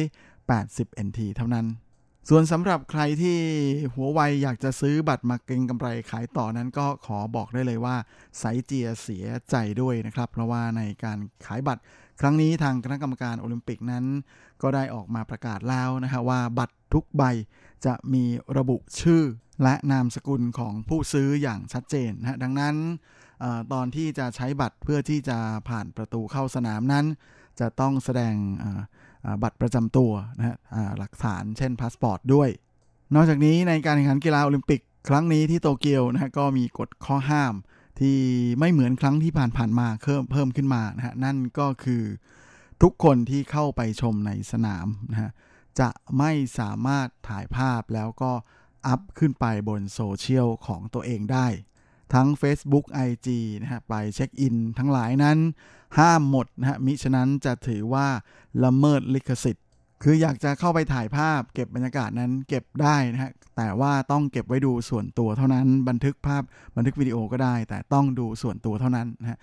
[0.00, 1.66] 880 NT เท่านั้น
[2.30, 3.38] ส่วนสำหรับใครที่
[3.94, 7.96] หัวไวอยากจะซื้อบัตรมาเก็งกำไรขายต่อนั้นก็ขอบอกได้เลยว่า
[8.38, 11.82] ไซเจียเสียใจด้วยนะครับ เพราะว่าในการขายบัตร
[12.20, 14.04] ครั้งนี้ทางคณะกรรมการโอลิมปิกนั้น
[14.62, 17.22] ก็ได้ออกมาประกาศแล้วนะฮะว่าบัตรทุกใบ
[17.86, 18.24] จะมี
[18.56, 19.22] ระบุชื่อ
[19.62, 22.74] และนามสกุลของผู้ซื้ออย่างชัดเจนนะดังนั้น
[23.42, 27.06] อตอนที่จะใช้บัตรเพื่อที่จะผ่านประตูเข้าสนามนั้น
[27.60, 28.34] จะต้องแสดง
[29.42, 30.56] บัตรประจำตัวนะฮะ
[30.98, 32.48] หลักฐานเช่นพาสปอร์ตด้วย
[33.14, 37.54] นอกจากนี้ในการแข่งขันกีฬาโอลิมปิกครั้งนี้ที่โตเกียวนะฮะก็มีกฎข้อห้าม
[38.00, 38.18] ที่
[38.58, 42.02] ไม่เหมือนครั้งที่ผ่านๆมาเพิ่มเพิ่มขึ้นมานะฮะนั่นก็คือ
[42.82, 45.30] ทุกคนที่เข้าไปชมในสนามนะฮะ
[45.80, 45.88] จะ
[46.18, 48.32] ไม่สามารถถ่ายภาพแล้วก็
[48.86, 51.46] อัพขึ้นไปบนโซเชียลของตัวเองได้
[52.14, 53.28] ทั้ง Facebook IG
[53.62, 55.38] นะฮะไปเช็คอินทั้งหลายนั้น
[55.98, 58.06] ห้ามหมดนะฮะมิฉะนั้นจะถือว่า
[58.64, 59.64] ละเมิดลิขสิทธิ์
[60.02, 66.42] คืออยากจะเข้าไปถ่ายภาพเก็บบรรยากาศนั้นเก็บได้นะฮะแต่ว่าต้องเก็บไว้ดูส่วนตัวเท่านั้นบันทึกภาพ
[66.76, 69.38] บันทึกวิดีโอก็ได้ แต่ต้องดูส่วนตัวเท่านั้นนะฮะ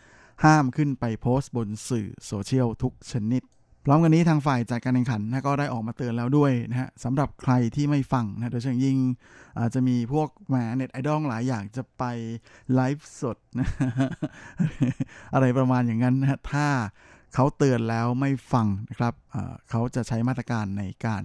[0.45, 3.43] ห้ามขึ้นไปโพสต์บนสื่อโซเชียลทุกชนิด
[3.85, 8.97] พร้อมกันนี้ทางฝ่ายจัดการแข่งขันนะก็ได้ออกมาเตือนแล้วด้วยนะฮะสำหรับใครที่ไม่ฟังนะโดยเฉพาะยิ่ง
[9.59, 12.03] อาจจะมีพวกแหมเน็ตไอดอลหลายอย่างจะไป
[12.73, 13.67] ไลฟ์สดนะ
[15.33, 16.67] อะไรประมาณอย่างนั้นนะฮะถ้า
[17.33, 19.13] เขาเตือนแล้วไม่ฟังนะครับ
[19.69, 21.23] เขาจะใช้มาตรการในการ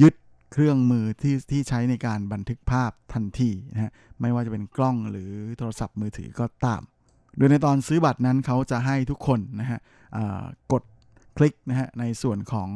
[0.00, 0.14] ยึด
[0.52, 6.82] เครื่องมือที่ที่ใช้ในการบันทึกภาพทันทีนะฮะไม่ว่าจะเป็นกล้องหรือโทรศัพท์มือถือก็ตาม
[7.36, 9.80] โดยในตอนซื้อบัตรนั้นเขาจะให้ทุกคนนะฮะ
[10.72, 10.82] กด
[11.38, 12.70] คลิกนะฮะในส่วนของ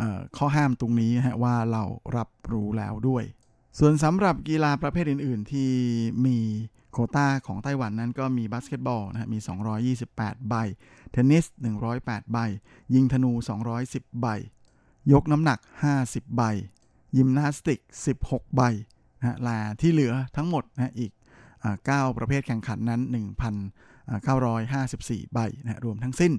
[0.00, 0.02] อ
[0.36, 1.84] ข้อห้ามตรงนี้นะฮะว่าเรา
[2.16, 3.24] รับรู้แล้วด้วย
[3.78, 5.70] ส่วนสำหรับกีฬาประเภทอื่น ๆ ที่
[6.26, 6.38] มี
[6.92, 9.38] โคต้าของไต้หวันนั้นก็มีบาสเกตบอลนะฮะมี
[9.94, 10.54] 228 ใบ
[11.12, 11.44] เทนนิส
[11.88, 12.38] 108 ใบ
[12.94, 13.32] ยิงธนู
[13.76, 14.26] 210 ใบ
[15.12, 15.58] ยกน้ำหนัก
[15.98, 16.42] 50 ใบ
[17.16, 17.80] ยิมนาสติก
[18.18, 18.62] 16 ใบ
[19.18, 21.12] นะและที่เหลือทั้งหมดนะอีก
[21.66, 23.00] 9 ประเภทแข่งขันนั้น
[24.72, 26.32] 954 ใบนะรวมทั้งสิ้น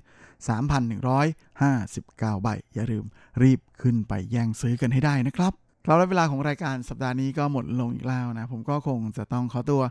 [1.20, 3.06] 3,159 ใบ อย่าลืม
[3.44, 5.54] รีบขึ้นไปแย่งซื้อกันให้ได้นะครับ
[5.86, 9.82] ครับและเวลาของรายการสัปดาห์นี้ก็หมดลงอีกแล้วนะ ผมก็คงจะต้องขอตัว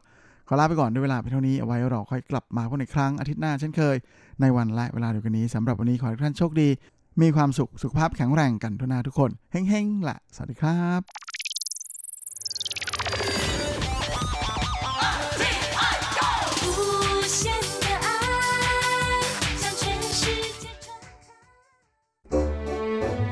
[0.49, 3.97] ขอลาไปก่อนด้วยเวลาเพียงเท่านี้เอาไว้เราค่อยกลับมาพบในครั้งอาทิตย์หน้าเช่นเคย
[4.41, 6.69] ในวันและเวลาเดียวกันนี้สำหรับวันนี้ขอให้ท่านโชคดี
[7.23, 11.30] มีความสุขสุขภาพแข็งแรงกันทุกนาทุกคนเฮ้งๆละสวัสดีครับ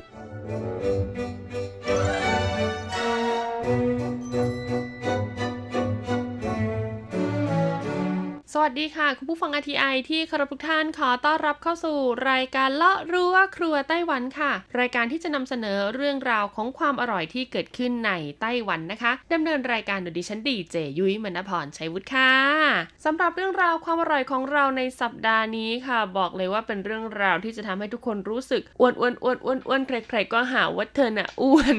[8.71, 11.97] สวัสดีค่ะ คุณผู้ฟัง RTI ที่คารพทุกท่านขอต้อนรับเข้าสู่
[12.31, 18.11] รายการเลาะรั้วครัวไต้หวันค่ะ รายการที่จะนำเสนอเรื่องราวของความอร่อยที่เกิดขึ้นใน
[18.41, 22.33] ไต้หวันนะคะดำเนินรายการโดยดิฉันดีเจยุ้ยมณพรชัยวุฒิค่ะ
[23.05, 31.75] สำหรับเรื่องราวความอร่อยของเราในสัปดาห์นี้ค่ะ บอกเลยว่าเป็นเรื่องราวที่จะทำให้ทุกคนรู้สึกอ้วนอ้วนอ้วนอ้วนอ้วนใครๆก็หาว่าเธอน่ะอ้วน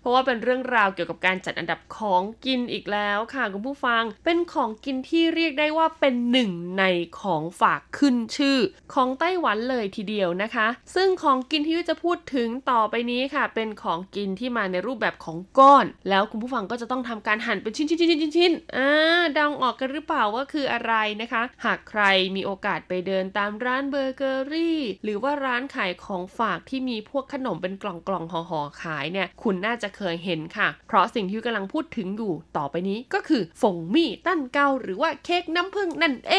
[0.00, 6.84] เพราะว่าเป็นเรื่องราวเกี่ยวกับการจัดอันดับของกินอีกแล้วค่ะคุณผู้ฟังเป็นของกินที่เรียกได้ว่าเป็น็นหนึ่งใน
[7.20, 8.58] ของฝากขึ้นชื่อ
[8.94, 18.90] ของไต้หวันเลยทีเดียวนะคะ ซึ่งของกินที่จะพูดถึงต่อไปนี้ค่ะ เป็นของกินที่มาในรูปแบบของก้อน แล้วคุณผู้ฟังก็จะต้องทำการหั่นเป็นชิ้นชิ้นชิ้นชิ้นชิ้นอ่า
[19.36, 20.92] ดองออกกันหรือเปล่าว่าคืออะไร
[21.22, 22.02] นะคะ หากใคร
[22.36, 36.34] มีโอกาสไปเดินตามร้านเบเกอรี่ หรือว่าร้านขายของฝากที่มีพวกขนมเป็นกล่องกล่องห่อห่อขายเนี่ยคุณน่าจะเคยเห็นค่ะ เพราะสิ่งที่กำลังพูดถึงอยู่ต่อไปนี้ก็คือฝงมี่ตั้นเกาหรือว่าเค้กน้ำผึ้งนั่นเอ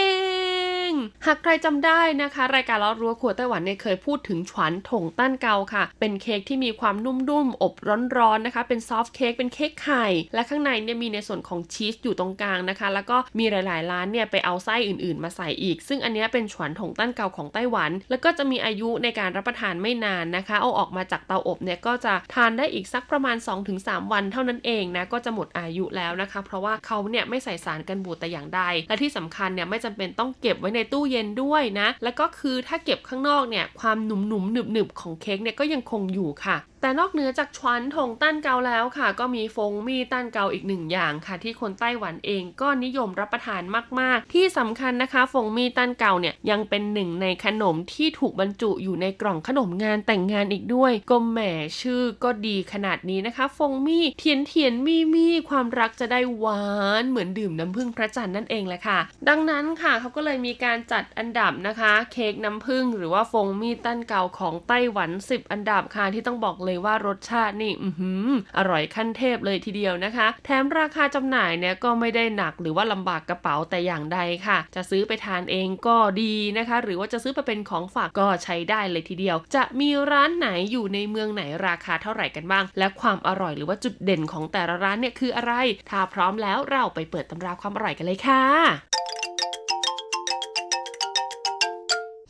[0.90, 0.92] ง
[1.26, 7.74] หากใครจำได้นะคะ รายการล้อรั้วครัวไต้หวันเนี่ยเคยพูดถึงฉวนถงตั้นเกาค่ะ เป็นเค้กที่มีความนุ่มๆ อบ
[8.18, 23.38] ร้อนๆนะคะ เป็นซอฟต์เค้กเป็นเค้กไข่ และข้างในเนี่ยมีในส่วนของชีสอยู่ตรงกลางนะคะ แล้วก็มีหลายๆ ร้านเนี่ยไปเอาไส้อื่นๆ มาใส่อีก ซึ่งอันนี้เป็นฉวนถงตั้นเกาของไต้หวัน แล้วก็จะมีอายุในการรับประทานไม่นานนะคะ เอาออกมาจากเตาอบเนี่ยก็จะทานได้อีกสักประมาณ
[23.74, 43.62] 2-3 วันเท่านั้นเองนะก็จะหมดอายุแล้วนะคะ เพราะว่าเขาเนี่ยไม่ใส่สารกันบูดแต่อย่างใดและที่สำคัญเนี่ยไม่จำเป็นต้องเก็บไว้ในตู้เย็นด้วยนะ แล้วก็คือถ้าเก็บข้างนอกเนี่ยความหนุ่มๆหนึบๆของเค้กเนี่ยก็ยังคงอยู่ค่ะแต่นอกเหนือจากชวนถงตั้นเกาแล้วค่ะ ก็มีฟงมีตั้นเกาอีกหนึ่งอย่างค่ะ ที่คนไต้หวันเองก็นิยมรับประทาน
[44.00, 51.40] มาก ๆ ที่สำคัญนะคะ ฟงมีตั้นเกาเนี่ยยังเป็นหนึ่งในขนมที่ถูกบรรจุอยู่ในกล่องขนมงานแต่งงานอีกด้วยก็แหม
[51.82, 56.64] ชื่อก็ดีขนาดนี้นะคะ ฟงมีเทียนเทียนมีมีความรักจะได้หวา
[57.02, 59.00] นเหมือนดื่มน้ำผึ้งพระจันทร์นั่นเองแหละค่ะ
[59.30, 68.12] ดังนั้นค่ะเขาก็เลยมีการจัดอันดับนะคะ เค้กน้ำผึ้งหรือว่าฟงมีตั้นเกาของไต้หวัน 10 อันดับค่ะที่ต้องบอกเลยว่ารสชาตินี่อือหื
[68.58, 85.54] อร่อยขั้นเทพเลยทีเดียวนะคะ แถมราคาจำหน่ายเนี่ยก็ไม่ได้หนักหรือว่าลำบากกระเป๋าแต่อย่างใดค่ะ จะซื้อไปทานเองก็ดีนะคะ หรือว่าจะซื้อไปเป็นของฝากก็ใช้ได้เลยทีเดียว จะมีร้านไหนอยู่ในเมืองไหนราคาเท่าไหร่กันบ้าง และความอร่อยหรือว่าจุดเด่นของแต่ละร้านเนี่ยคืออะไร
[85.90, 88.44] ถ้าพร้อมแล้วเราไปเปิดตำราความอร่อยกันเลยค่ะ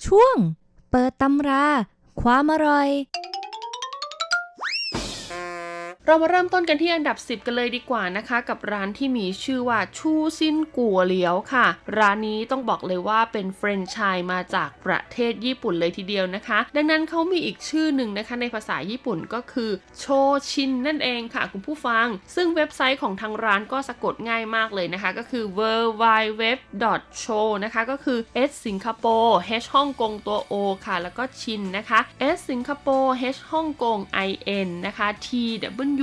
[0.06, 0.36] ช่วง
[0.92, 1.66] เปิดตำรา
[2.22, 2.90] ความอร่อย
[6.10, 20.06] เรามาเริ่มต้นกันที่อันดับ 10 กันเลยดีกว่านะคะ กับร้านที่มีชื่อว่าชูซินกัวเหลียวค่ะ ร้านนี้ต้องบอกเลยว่าเป็นแฟรนไชส์มาจากประเทศญี่ปุ่นเลยทีเดียวนะคะ ดังนั้นเขามีอีกชื่อหนึ่งนะคะในภาษาญี่ปุ่นก็คือโช
[20.52, 25.62] ชินนั่นเองค่ะ คุณผู้ฟัง ซึ่งเว็บไซต์ของทางร้านก็สะกดง่ายมากเลยนะคะ ก็คือ w
[26.02, 26.04] w
[26.42, 26.44] w
[27.22, 30.54] c h o นะคะก็คือ s สิงคโปร์ h ฮ่องกงตัว o
[30.86, 32.00] ค่ะ แล้วก็ชินนะคะ
[32.36, 33.98] s สิงคโปร์ h ฮ่องกง
[34.28, 34.32] i
[34.68, 35.28] n นะคะ t
[35.80, 35.97] w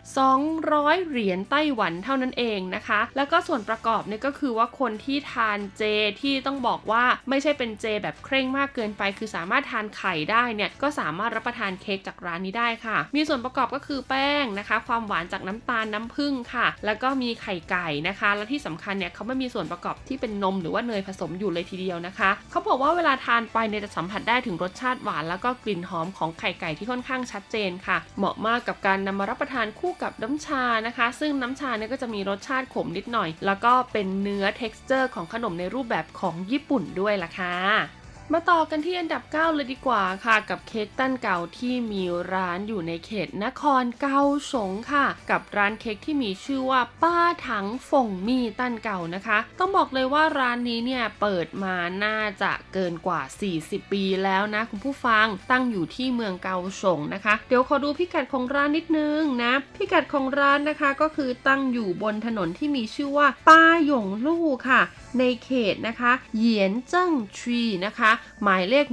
[0.50, 5.82] 200 เหรียญไต้หวันเท่านั้นเองนะคะ แล้วก็ส่วนประกอบเนี่ยก็คือว่าคนที่ทานเจ
[6.20, 37.99] ที่ต้องบอกว่าไม่ใช่เป็นเจแบบเคร่งมากเกินไป คือสามารถทานไข่ได้เนี่ยก็สามารถรับประทานเค้กจากร้านนี้ได้ค่ะ มีส่วนประกอบก็คือแป้งนะคะ ความหวานจากน้ำตาลน้ำผึ้งค่ะ แล้วก็มีไข่ไก่นะคะ และที่สำคัญเนี่ยเขาไม่มีส่วนประกอบที่เป็นนมหรือว่าเนยผสมอยู่เลยทีเดียวนะคะ เขาบอกว่าเวลาทานไปเนี่ยจะสัมผัสได้ถึงรสชาติหวาน แล้วก็กลิ่นหอมของไข่ไก่ที่ค่อนข้างชัดเจนค่ะ เหมาะมากกับการนำมารับประทานคู่กับน้ำชานะคะ ซึ่งน้ำชาเนี่ยก็จะมีรสชาติขมนิดหน่อย แล้วก็เป็นเนื้อ texture ของขนมในรูปแบบของญี่ปุ่นด้วยล่ะค่ะ
[38.34, 42.02] มาต่อกันที่อันดับ 9 เลยดีกว่าค่ะ กับเค้กตั้นเก่าที่มี
[42.32, 44.20] ร้านอยู่ในเขตนครเกา
[44.52, 47.18] สงค่ะ กับร้านเค้กที่มีชื่อว่าป้า
[47.48, 53.20] ถังฝงมีตั้นเก่านะคะ ต้องบอกเลยว่าร้านนี้เนี่ยเปิดมาน่าจะเกินกว่า
[53.56, 64.82] 40 ปีแล้วนะคุณผู้ฟังตั้งอยู่ที่เมืองเกาสงนะคะ เดี๋ยวขอดูพิกัดของร้านนิดนึงนะพิกัดของร้านนะคะก็คือตั้งอยู่บนถนนที่มีชื่อว่าป้าหยงลู่ค่ะ
[65.18, 68.10] ในเขตนะคะเหยียนเจิ้งชีนะคะ
[68.42, 68.86] หมายเลข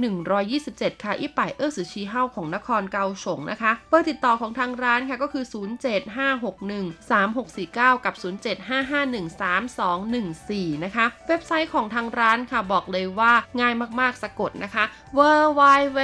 [0.48, 5.44] 127 ค่ะอีป่ายเอ้อสือชีเฮาของนครเกาสงนะคะ เบอร์ติดต่อของทางร้านค่ะก็คือ
[7.08, 8.14] 075613649 กับ
[10.72, 14.84] 075513214 นะคะ เว็บไซต์ของทางร้านค่ะบอกเลยว่าง่ายมากๆสะกดนะคะ
[15.18, 15.20] w
[15.60, 15.62] w
[15.98, 16.00] w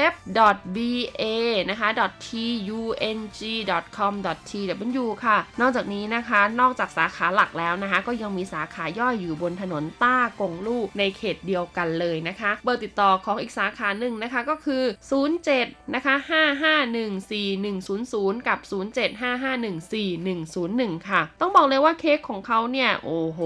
[0.77, 0.79] b
[1.21, 1.23] a
[1.71, 1.89] นะคะ
[2.27, 14.83] .tung.com.tw ค่ะ นอกจากนี้นะคะ นอกจากสาขาหลักแล้วนะคะ ก็ยังมีสาขาย่อยอยู่บนถนนต้ากงลู่ในเขตเดียวกันเลยนะคะ เบอร์ติดต่อของอีกสาขาหนึ่งนะคะก็คือ
[15.39, 16.15] 07นะคะ
[17.33, 23.41] 5514100 กับ 0755141101 ค่ะ ต้องบอกเลยว่าเค้กของเขาเนี่ย โอ้โห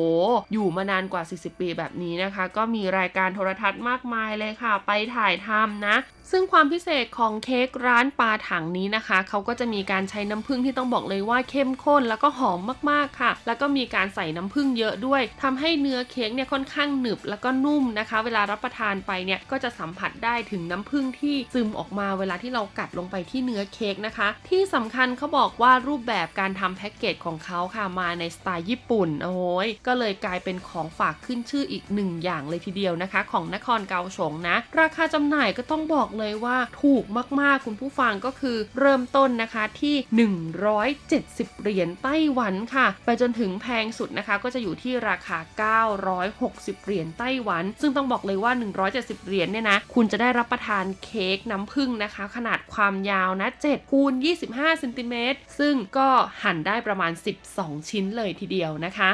[0.52, 5.96] อยู่มานานกว่า 40 ปีแบบนี้นะคะ ก็มีรายการโทรทัศน์มากมายเลยค่ะ ไปถ่ายทำนะ
[6.30, 37.04] ซึ่งความพิเศษของเค้กร้านปลาถังนี้นะคะ เขาก็จะมีการใช้น้ำผึ้งที่ต้องบอกเลยว่าเข้มข้นแล้วก็หอมมากๆค่ะ แล้วก็มีการใส่น้ำผึ้งเยอะด้วยทำให้เนื้อเค้กเนี่ยค่อนข้างหนึบแล้วก็นุ่มนะคะ เวลารับประทานไปเนี่ยก็จะสัมผัสได้ถึงน้ำผึ้งที่ซึมออกมาเวลาที่เรากัดลงไปที่เนื้อเค้กนะคะ ที่สำคัญเขาบอกว่ารูปแบบการทำแพ็กเกจของเขาค่ะมาในสไตล์ญี่ปุ่นโอ้ยก็เลยกลายเป็นของฝากขึ้นชื่ออีกหนึ่งอย่างเลยทีเดียวนะคะ ของนครเกาสงนะ ราคาจำหน่ายก็ต้องบอกเลยว่าถูก
[37.40, 39.96] มากๆคุณผู้ฟังก็คือเริ่มต้นนะคะที่
[40.98, 45.38] 170 เหรียญไต้หวันค่ะ ไปจนถึงแพงสุดนะคะ ก็จะอยู่ที่ราคา
[46.08, 48.52] 960 เหรียญไต้หวัน ซึ่งต้องบอกเลยว่า
[48.90, 54.12] 170 เหรียญเนี่ยนะ คุณจะได้รับประทานเค้กน้ำผึ้งนะคะ ขนาดความยาวนะ7คูณ
[54.46, 56.08] 25เซนติเมตรซึ่งก็
[56.42, 57.12] หั่นได้ประมาณ
[57.50, 59.10] 12 ชิ้นเลยทีเดียวนะคะ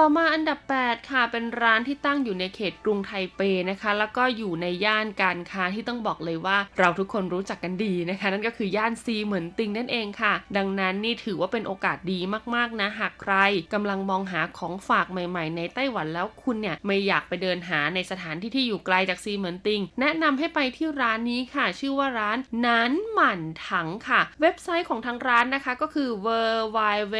[0.00, 3.40] ต่อมาอันดับ 8 ค่ะ เป็นร้านที่ตั้งอยู่ในเขตกรุงไทเป
[3.70, 12.20] นะคะ แล้วก็อยู่ในย่านการค้าที่ต้องบอกเลยว่า เราทุกคนรู้จักกันดีนะคะ นั่นก็คือย่านซีเหมือนติงนั่นเองค่ะ ดังนั้นนี่ถือว่าเป็นโอกาสดี
[12.54, 13.34] มากๆนะหากใคร
[13.74, 26.28] กำลังมองหาของฝากใหม่ ๆ ในไต้หวันแล้วคุณเนี่ยไม่อยากไปเดินหาในสถานที่ที่อยู่ไกลจากซีเหมือนติง แนะนำให้ไปที่ร้านนี้ค่ะ ชื่อว่าร้านนั้นหมั่นถังค่ะ เว็บไซต์ของทางร้านนะคะก็คือ w
[26.76, 26.78] w
[27.14, 27.18] w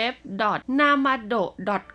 [0.80, 1.42] n a m a d o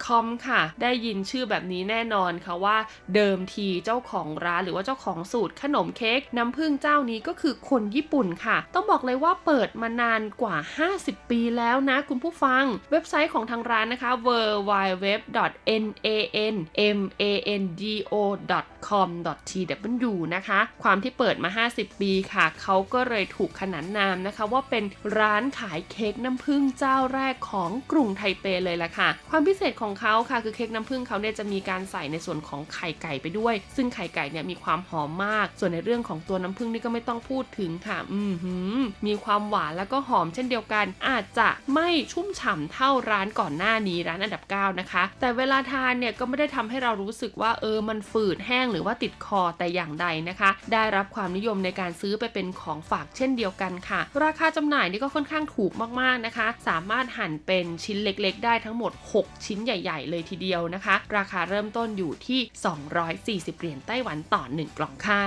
[0.06, 2.78] c o m ค่ะได้ยินชื่อแบบนี้แน่นอนค่ะว่า
[3.16, 10.56] เดิมทีเจ้าของร้านหรือว่าเจ้าของสูตรขนมเค้กน้ำผึ้งเจ้านี้ก็คือคนญี่ปุ่นค่ะ ต้องบอกเลยว่าเปิดมานานกว่า
[10.94, 14.30] 50 ปีแล้วนะคุณผู้ฟัง เว็บไซต์ของทางร้านนะคะ w
[14.70, 14.72] w
[15.06, 15.08] w
[15.84, 16.10] n a
[16.54, 16.56] n
[16.98, 17.24] m a
[17.62, 18.16] n d o
[18.88, 19.10] com
[19.50, 19.52] t
[20.12, 24.84] w นะคะ ความที่เปิดมา 50 ปีค่ะ เขาก็เลยถูกขนานนามนะคะ ว่าเป็น
[25.20, 38.22] ร้านขายเค้กน้ำผึ้งเจ้าแรกของกรุงไทเปเลยล่ะค่ะ ความพิเศษของเขาค่ะคือเค้กน้ำผึ้งเขาเนี่ยจะมีการใส่ในส่วนของไข่ไก่ไปด้วย ซึ่งไข่ไก่เนี่ยมีความหอมมาก ส่วนในเรื่องของตัวน้ำผึ้งนี่ก็ไม่ต้องพูดถึงค่ะ อื
[38.82, 62.40] มมีความหวานแล้วก็หอมเช่นเดียวกัน อาจจะไม่ชุ่มฉ่ำเท่าร้านก่อนหน้านี้ร้านอันดับ 9 นะคะ แต่เวลาทานเนี่ยก็ไม่ได้ทำให้เรารู้สึกว่าเออมันฝืดแห้งหรือว่าติดคอแต่อย่างใดนะคะ ได้รับความนิยมในการซื้อไปเป็นของฝากเช่นเดียวกันค่ะ ราคาจำหน่ายนี่ก็ค่อนข้างถูกมากๆนะคะ สามารถหั่นเป็นชิ้นเล็ก ๆ ได้ทั้งหมด 6 ชิ้นใหญ่ ๆ เลยทีเดียวดียวนะคะ ราคาเริ่มต้นอยู่ที่
[63.56, 65.24] 240 เหรียญไต้หวันต่อ 1 กล่องค่ะ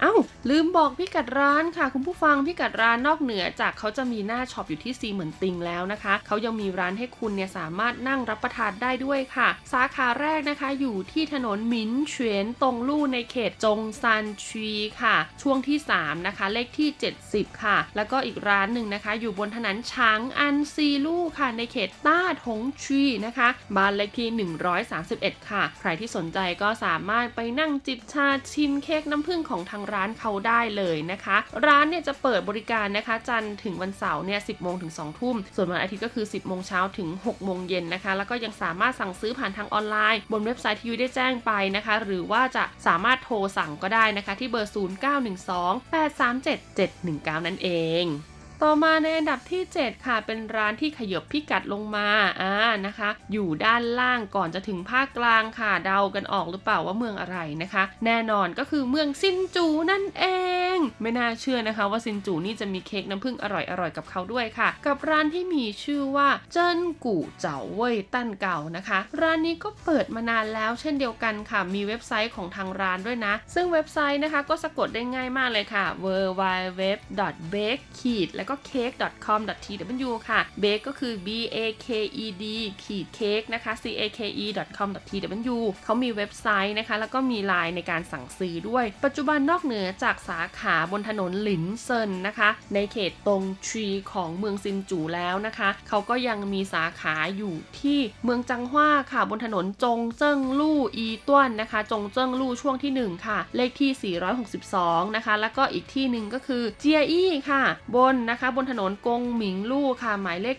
[0.00, 0.14] เอ้า
[0.50, 14.70] ลืมบอกพิกัดร้านค่ะ คุณผู้ฟังพิกัดร้านนอกเหนือจากเขาจะมีหน้าช็อปอยู่ที่ซีเหมือนติงแล้วนะคะ เขายังมีร้านให้คุณเนี่ยสามารถนั่งรับประทานได้ด้วยค่ะ สาขาแรกนะคะอยู่ที่ถนนมินเฉวียนตงลู่ในเขตจงซันชี
[15.02, 16.88] ค่ะ ช่วงที่ 3 นะคะ เลขที่
[17.24, 24.66] 70 ค่ะ แล้วก็อีกร้านหนึ่งนะคะ อยู่บนถนนฉางอันซีลู่ค่ะในเขตต้าถงชีนะคะบ้านเลขที่1
[25.04, 40.20] 131 ค่ะ ใครที่สนใจก็สามารถไปนั่งจิบชาชิมเค้กน้ำผึ้งของทางร้านเขาได้เลยนะคะ ร้านเนี่ยจะเปิดบริการนะคะ จันทร์ถึงวันเสาร์เนี่ย 10 โมงถึง 2 ทุ่ม ส่วนวันอาทิตย์ก็คือ 10 โมงเช้าถึง 6 โมงเย็นนะคะ แล้วก็ยังสามารถสั่งซื้อผ่านทางออนไลน์
[40.32, 44.78] บนเว็บไซต์ที่ยุ้ยได้แจ้งไปนะคะ หรือว่าจะสามารถโทรสั่งก็ได้นะคะ ที่เบอร์ 0912
[45.92, 47.68] 837 719 นั่นเอ
[48.02, 48.06] ง
[48.62, 52.08] ต่อมาในอันดับที่ 7 ค่ะ เป็นร้านที่ขยบพิกัดลงมา
[52.40, 52.54] อ่า
[52.86, 60.24] นะคะ อยู่ด้านล่างก่อนจะถึงภาคกลางค่ะ เดากันออกหรือเปล่าว่าเมืองอะไรนะคะ แน่นอนก็คือเมืองซินจูนั่นเอ
[60.74, 76.06] ง ไม่น่าเชื่อนะคะว่าซินจูนี่จะมีเค้กน้ำผึ้งอร่อยๆกับเขาด้วยค่ะ กับร้านที่มีชื่อว่าเจิ้นกู่เจ๋าเว่ยตั้นเก่านะคะ ร้านนี้ก็เปิดมานานแล้วเช่นเดียวกันค่ะ มีเว็บไซต์ของทางร้านด้วยนะ ซึ่งเว็บไซต์นะคะก็สะกดได้ง่ายมากเลยค่ะ w
[76.40, 76.42] w
[76.80, 76.82] w
[77.52, 81.86] b a k e แล้วก็ cake.com.tw ค่ะ baked ก็คือ b a k
[82.24, 82.44] e d
[82.82, 84.46] ขีด cake นะคะ c a k e
[84.78, 104.16] .com.tw เขามีเว็บไซต์นะคะ แล้วก็มีไลน์ในการสั่งซื้อด้วย ปัจจุบันนอกเหนือจากสาขาบนถนนหลินเซินนะคะ ในเขตตงชีของเมืองซินจูแล้วนะคะ เขาก็ยังมีสาขาอยู่ที่เมืองจังหว้าค่ะ บนถนนจงเจิ้งลู่อีต้วนนะคะ จงเจิ้งลู่ช่วงที่ 1 ค่ะ เลขที่
[104.68, 107.62] 462 นะคะ แล้วก็อีกที่หนึ่งก็คือเจียอี้ค่ะ
[107.94, 110.58] บนนะคะบนถนนกงหมิงลู่ค่ะหมายเลข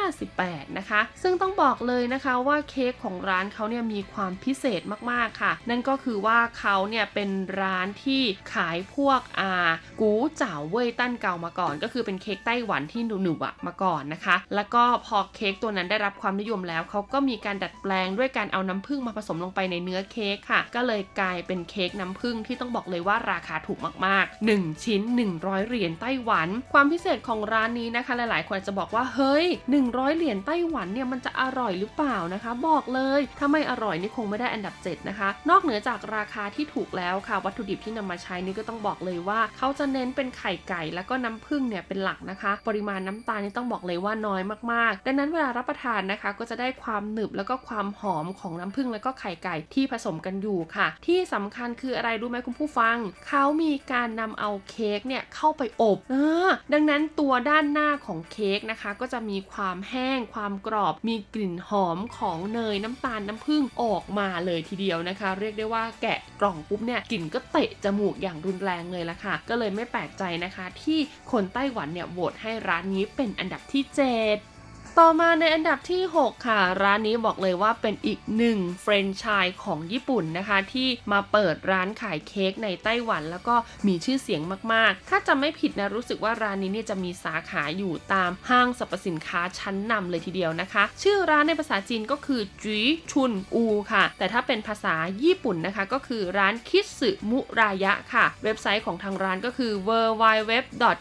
[0.00, 8.22] 258 นะคะ ซึ่งต้องบอกเลยนะคะว่าเค้กของร้านเขาเนี่ยมีความพิเศษมากๆค่ะ นั่นก็คือว่าเขาเนี่ยเป็นร้านที่
[8.54, 9.52] ขายพวกอา
[10.00, 25.02] กูเจ๋าเว่ยตั้นเก่ามาก่อน ก็คือเป็นเค้กไต้หวันที่หนุบๆอะมาก่อนนะคะ แล้วก็พอเค้กตัวนั้นได้รับความนิยมแล้วเขาก็มีการดัดแปลงด้วยการเอาน้ำผึ้งมาผสมลงไปในเนื้อเค้กค่ะ ก็เลยกลายเป็นเค้กน้ำผึ้งที่ต้องบอกเลยว่าราคาถูกมากๆ 1 ชิ้น
[25.34, 29.46] 100 เหรียญไต้หวันความพิเศษของร้านนี้นะคะ หลายๆ คนจะบอกว่าเฮ้ย
[29.82, 44.42] 100 เหรียญไต้หวันเนี่ยมันจะอร่อยหรือเปล่านะคะ บอกเลย ถ้าไม่อร่อยนี่คงไม่ได้อันดับ 7 นะคะ นอกเหนือจากราคาที่ถูกแล้วค่ะ วัตถุดิบที่นำมาใช้นี่ก็ต้องบอกเลยว่า เขาจะเน้นเป็นไข่ไก่แล้วก็น้ำผึ้งเนี่ยเป็นหลักนะคะ ปริมาณน้ำตาลนี่ต้องบอกเลยว่าน้อย
[44.72, 52.96] มากๆ ดังนั้นเวลารับประทานนะคะ ก็จะได้ความหนึบแล้วก็ความหอมของน้ำผึ้งแล้วก็ไข่ไก่ที่ผสมกันอยู่ค่ะ ที่สำคัญคืออะไรรู้ไหมคุณผู้ฟัง
[53.28, 70.98] เขามีการนำเอาเค้กเนี่ยเข้าไปอบ เออดังนั้นตัวด้านหน้าของเค้กนะคะ ก็จะมีความแห้งความกรอบ มีกลิ่นหอมของเนยน้ำตาลน้ำผึ้งออกมาเลยทีเดียวนะคะ เรียกได้ว่าแกะกล่องปุ๊บเนี่ยกลิ่นก็เตะจมูกอย่างรุนแรงเลยละค่ะ ก็เลยไม่แปลกใจนะคะ ที่
[71.32, 74.53] คนไต้หวันเนี่ยโหวตให้ร้านนี้เป็นอันดับที่ 7
[75.00, 83.54] ต่อมาในอันดับที่ 6 ค่ะ ร้านนี้บอกเลยว่าเป็นอีกหนึ่งเฟรนไชส์ของญี่ปุ่นนะคะ ที่มาเปิดร้านขายเค้กในไต้หวัน แล้วก็
[83.86, 84.42] มีชื่อเสียง
[84.72, 92.80] มากๆ ถ้าจำไม่ผิดนะรู้สึกว่าร้านนี้เนี่ยจะมีสาขาอยู่ตามห้างสรรพสินค้าชั้นนำเลยทีเดียวนะคะ ชื่อร้านในภาษาจีนก็คือจี
[93.10, 99.90] ชุนอูค่ะ แต่ถ้าเป็นภาษาญี่ปุ่นนะคะ ก็คือร้านคิสึมุรายะค่ะ เว็บไซต์ของทางร้านก็คือ w
[100.22, 100.52] w w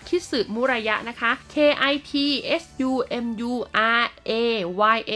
[0.07, 1.55] k i s u m u r a y a นะคะ k
[1.91, 2.13] i t
[2.61, 2.91] s u
[3.25, 3.82] m u r
[4.29, 4.33] a
[4.95, 5.13] y a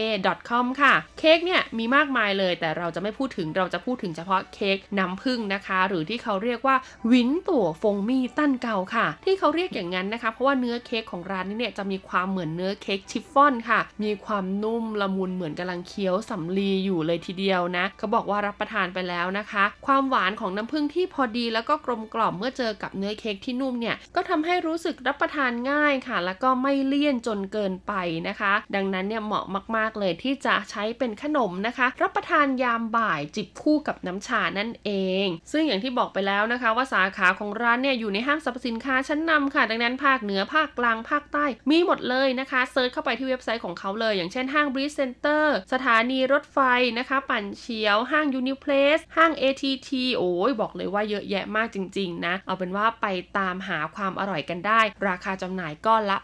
[0.48, 6.76] com ค่ะ เค้กเนี่ยมีมากมายเลยแต่เราจะไม่พูดถึงเราจะพูดถึงเฉพาะเค้กน้ำผึ้งนะคะ หรือที่เขาเรียกว่า
[7.10, 27.92] วินตัวฟงมีตั้นเกาค่ะ ที่เขาเรียกอย่างนั้นนะคะ เพราะว่าเนื้อเค้กของร้านนี้เนี่ยจะมีความเหมือนเนื้อเค้กชิฟฟ่อนค่ะ มีความนุ่มละมุนเหมือนกำลังเคี้ยวสำลีอยู่เลยทีเดียวนะ เขาบอกว่ารับประทานไปแล้วนะคะ ความหวานของน้ำผึ้งที่พอดีแล้วก็กลมกล่อมเมื่อเจอกับเนื้อเค้กที่นุ่มเนี่ยก็ทำให้รู้สึกรับประทานง่ายค่ะ แล้วก็ไม่เลี่ยนจนเกินไป
[28.28, 29.44] นะคะดังนั้นเนี่ยเหมาะ
[29.76, 34.90] มากๆเลยที่จะใช้เป็นขนมนะคะ รับประทานยามบ่ายจิบคู่กับน้ำชานั่นเอ
[35.24, 46.58] ง ซึ่งอย่างที่บอกไปแล้วนะคะว่าสาขาของร้านเนี่ยอยู่ในห้างสรรพสินค้าชั้นนำค่ะ ดังนั้นภาคเหนือภาคกลางภาคใต้มีหมดเลยนะคะ search เข้าไปที่เว็บไซต์ของเขาเลย อย่างเช่นห้างบรีซเซ็นเตอร์สถานีรถไฟ
[46.98, 53.06] นะคะ ปั่นเฉียว ห้างยูนิเพลสห้าง ATT โอ้ยบอกเลยว่าเยอะแยะมากจริง ๆ นะ เอาเป็นว่าไป
[53.38, 56.18] ตามหาความอร่อยกันได้ ราคาจำหน่ายก้อนละ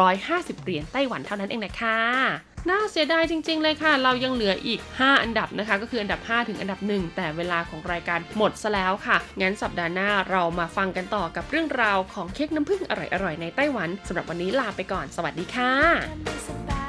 [0.00, 1.98] 250 เหรียญไต้หวันเท่านั้นเองนะคะ
[2.70, 12.92] น่าเสียดายจริง ๆ เลยค่ะ เรายังเหลืออีก 5 อันดับนะคะ ก็คืออันดับ 5 ถึงอันดับ 1 แต่เวลาของรายการหมดซะแล้วค่ะ งั้นสัปดาห์หน้าเรามาฟังกันต่อกับเรื่องราวของเค้กน้ำผึ้งอ
[13.24, 16.87] ร่อยๆ ในไต้หวันสำหรับวันนี้ลาไปก่อน สวัสดีค่ะ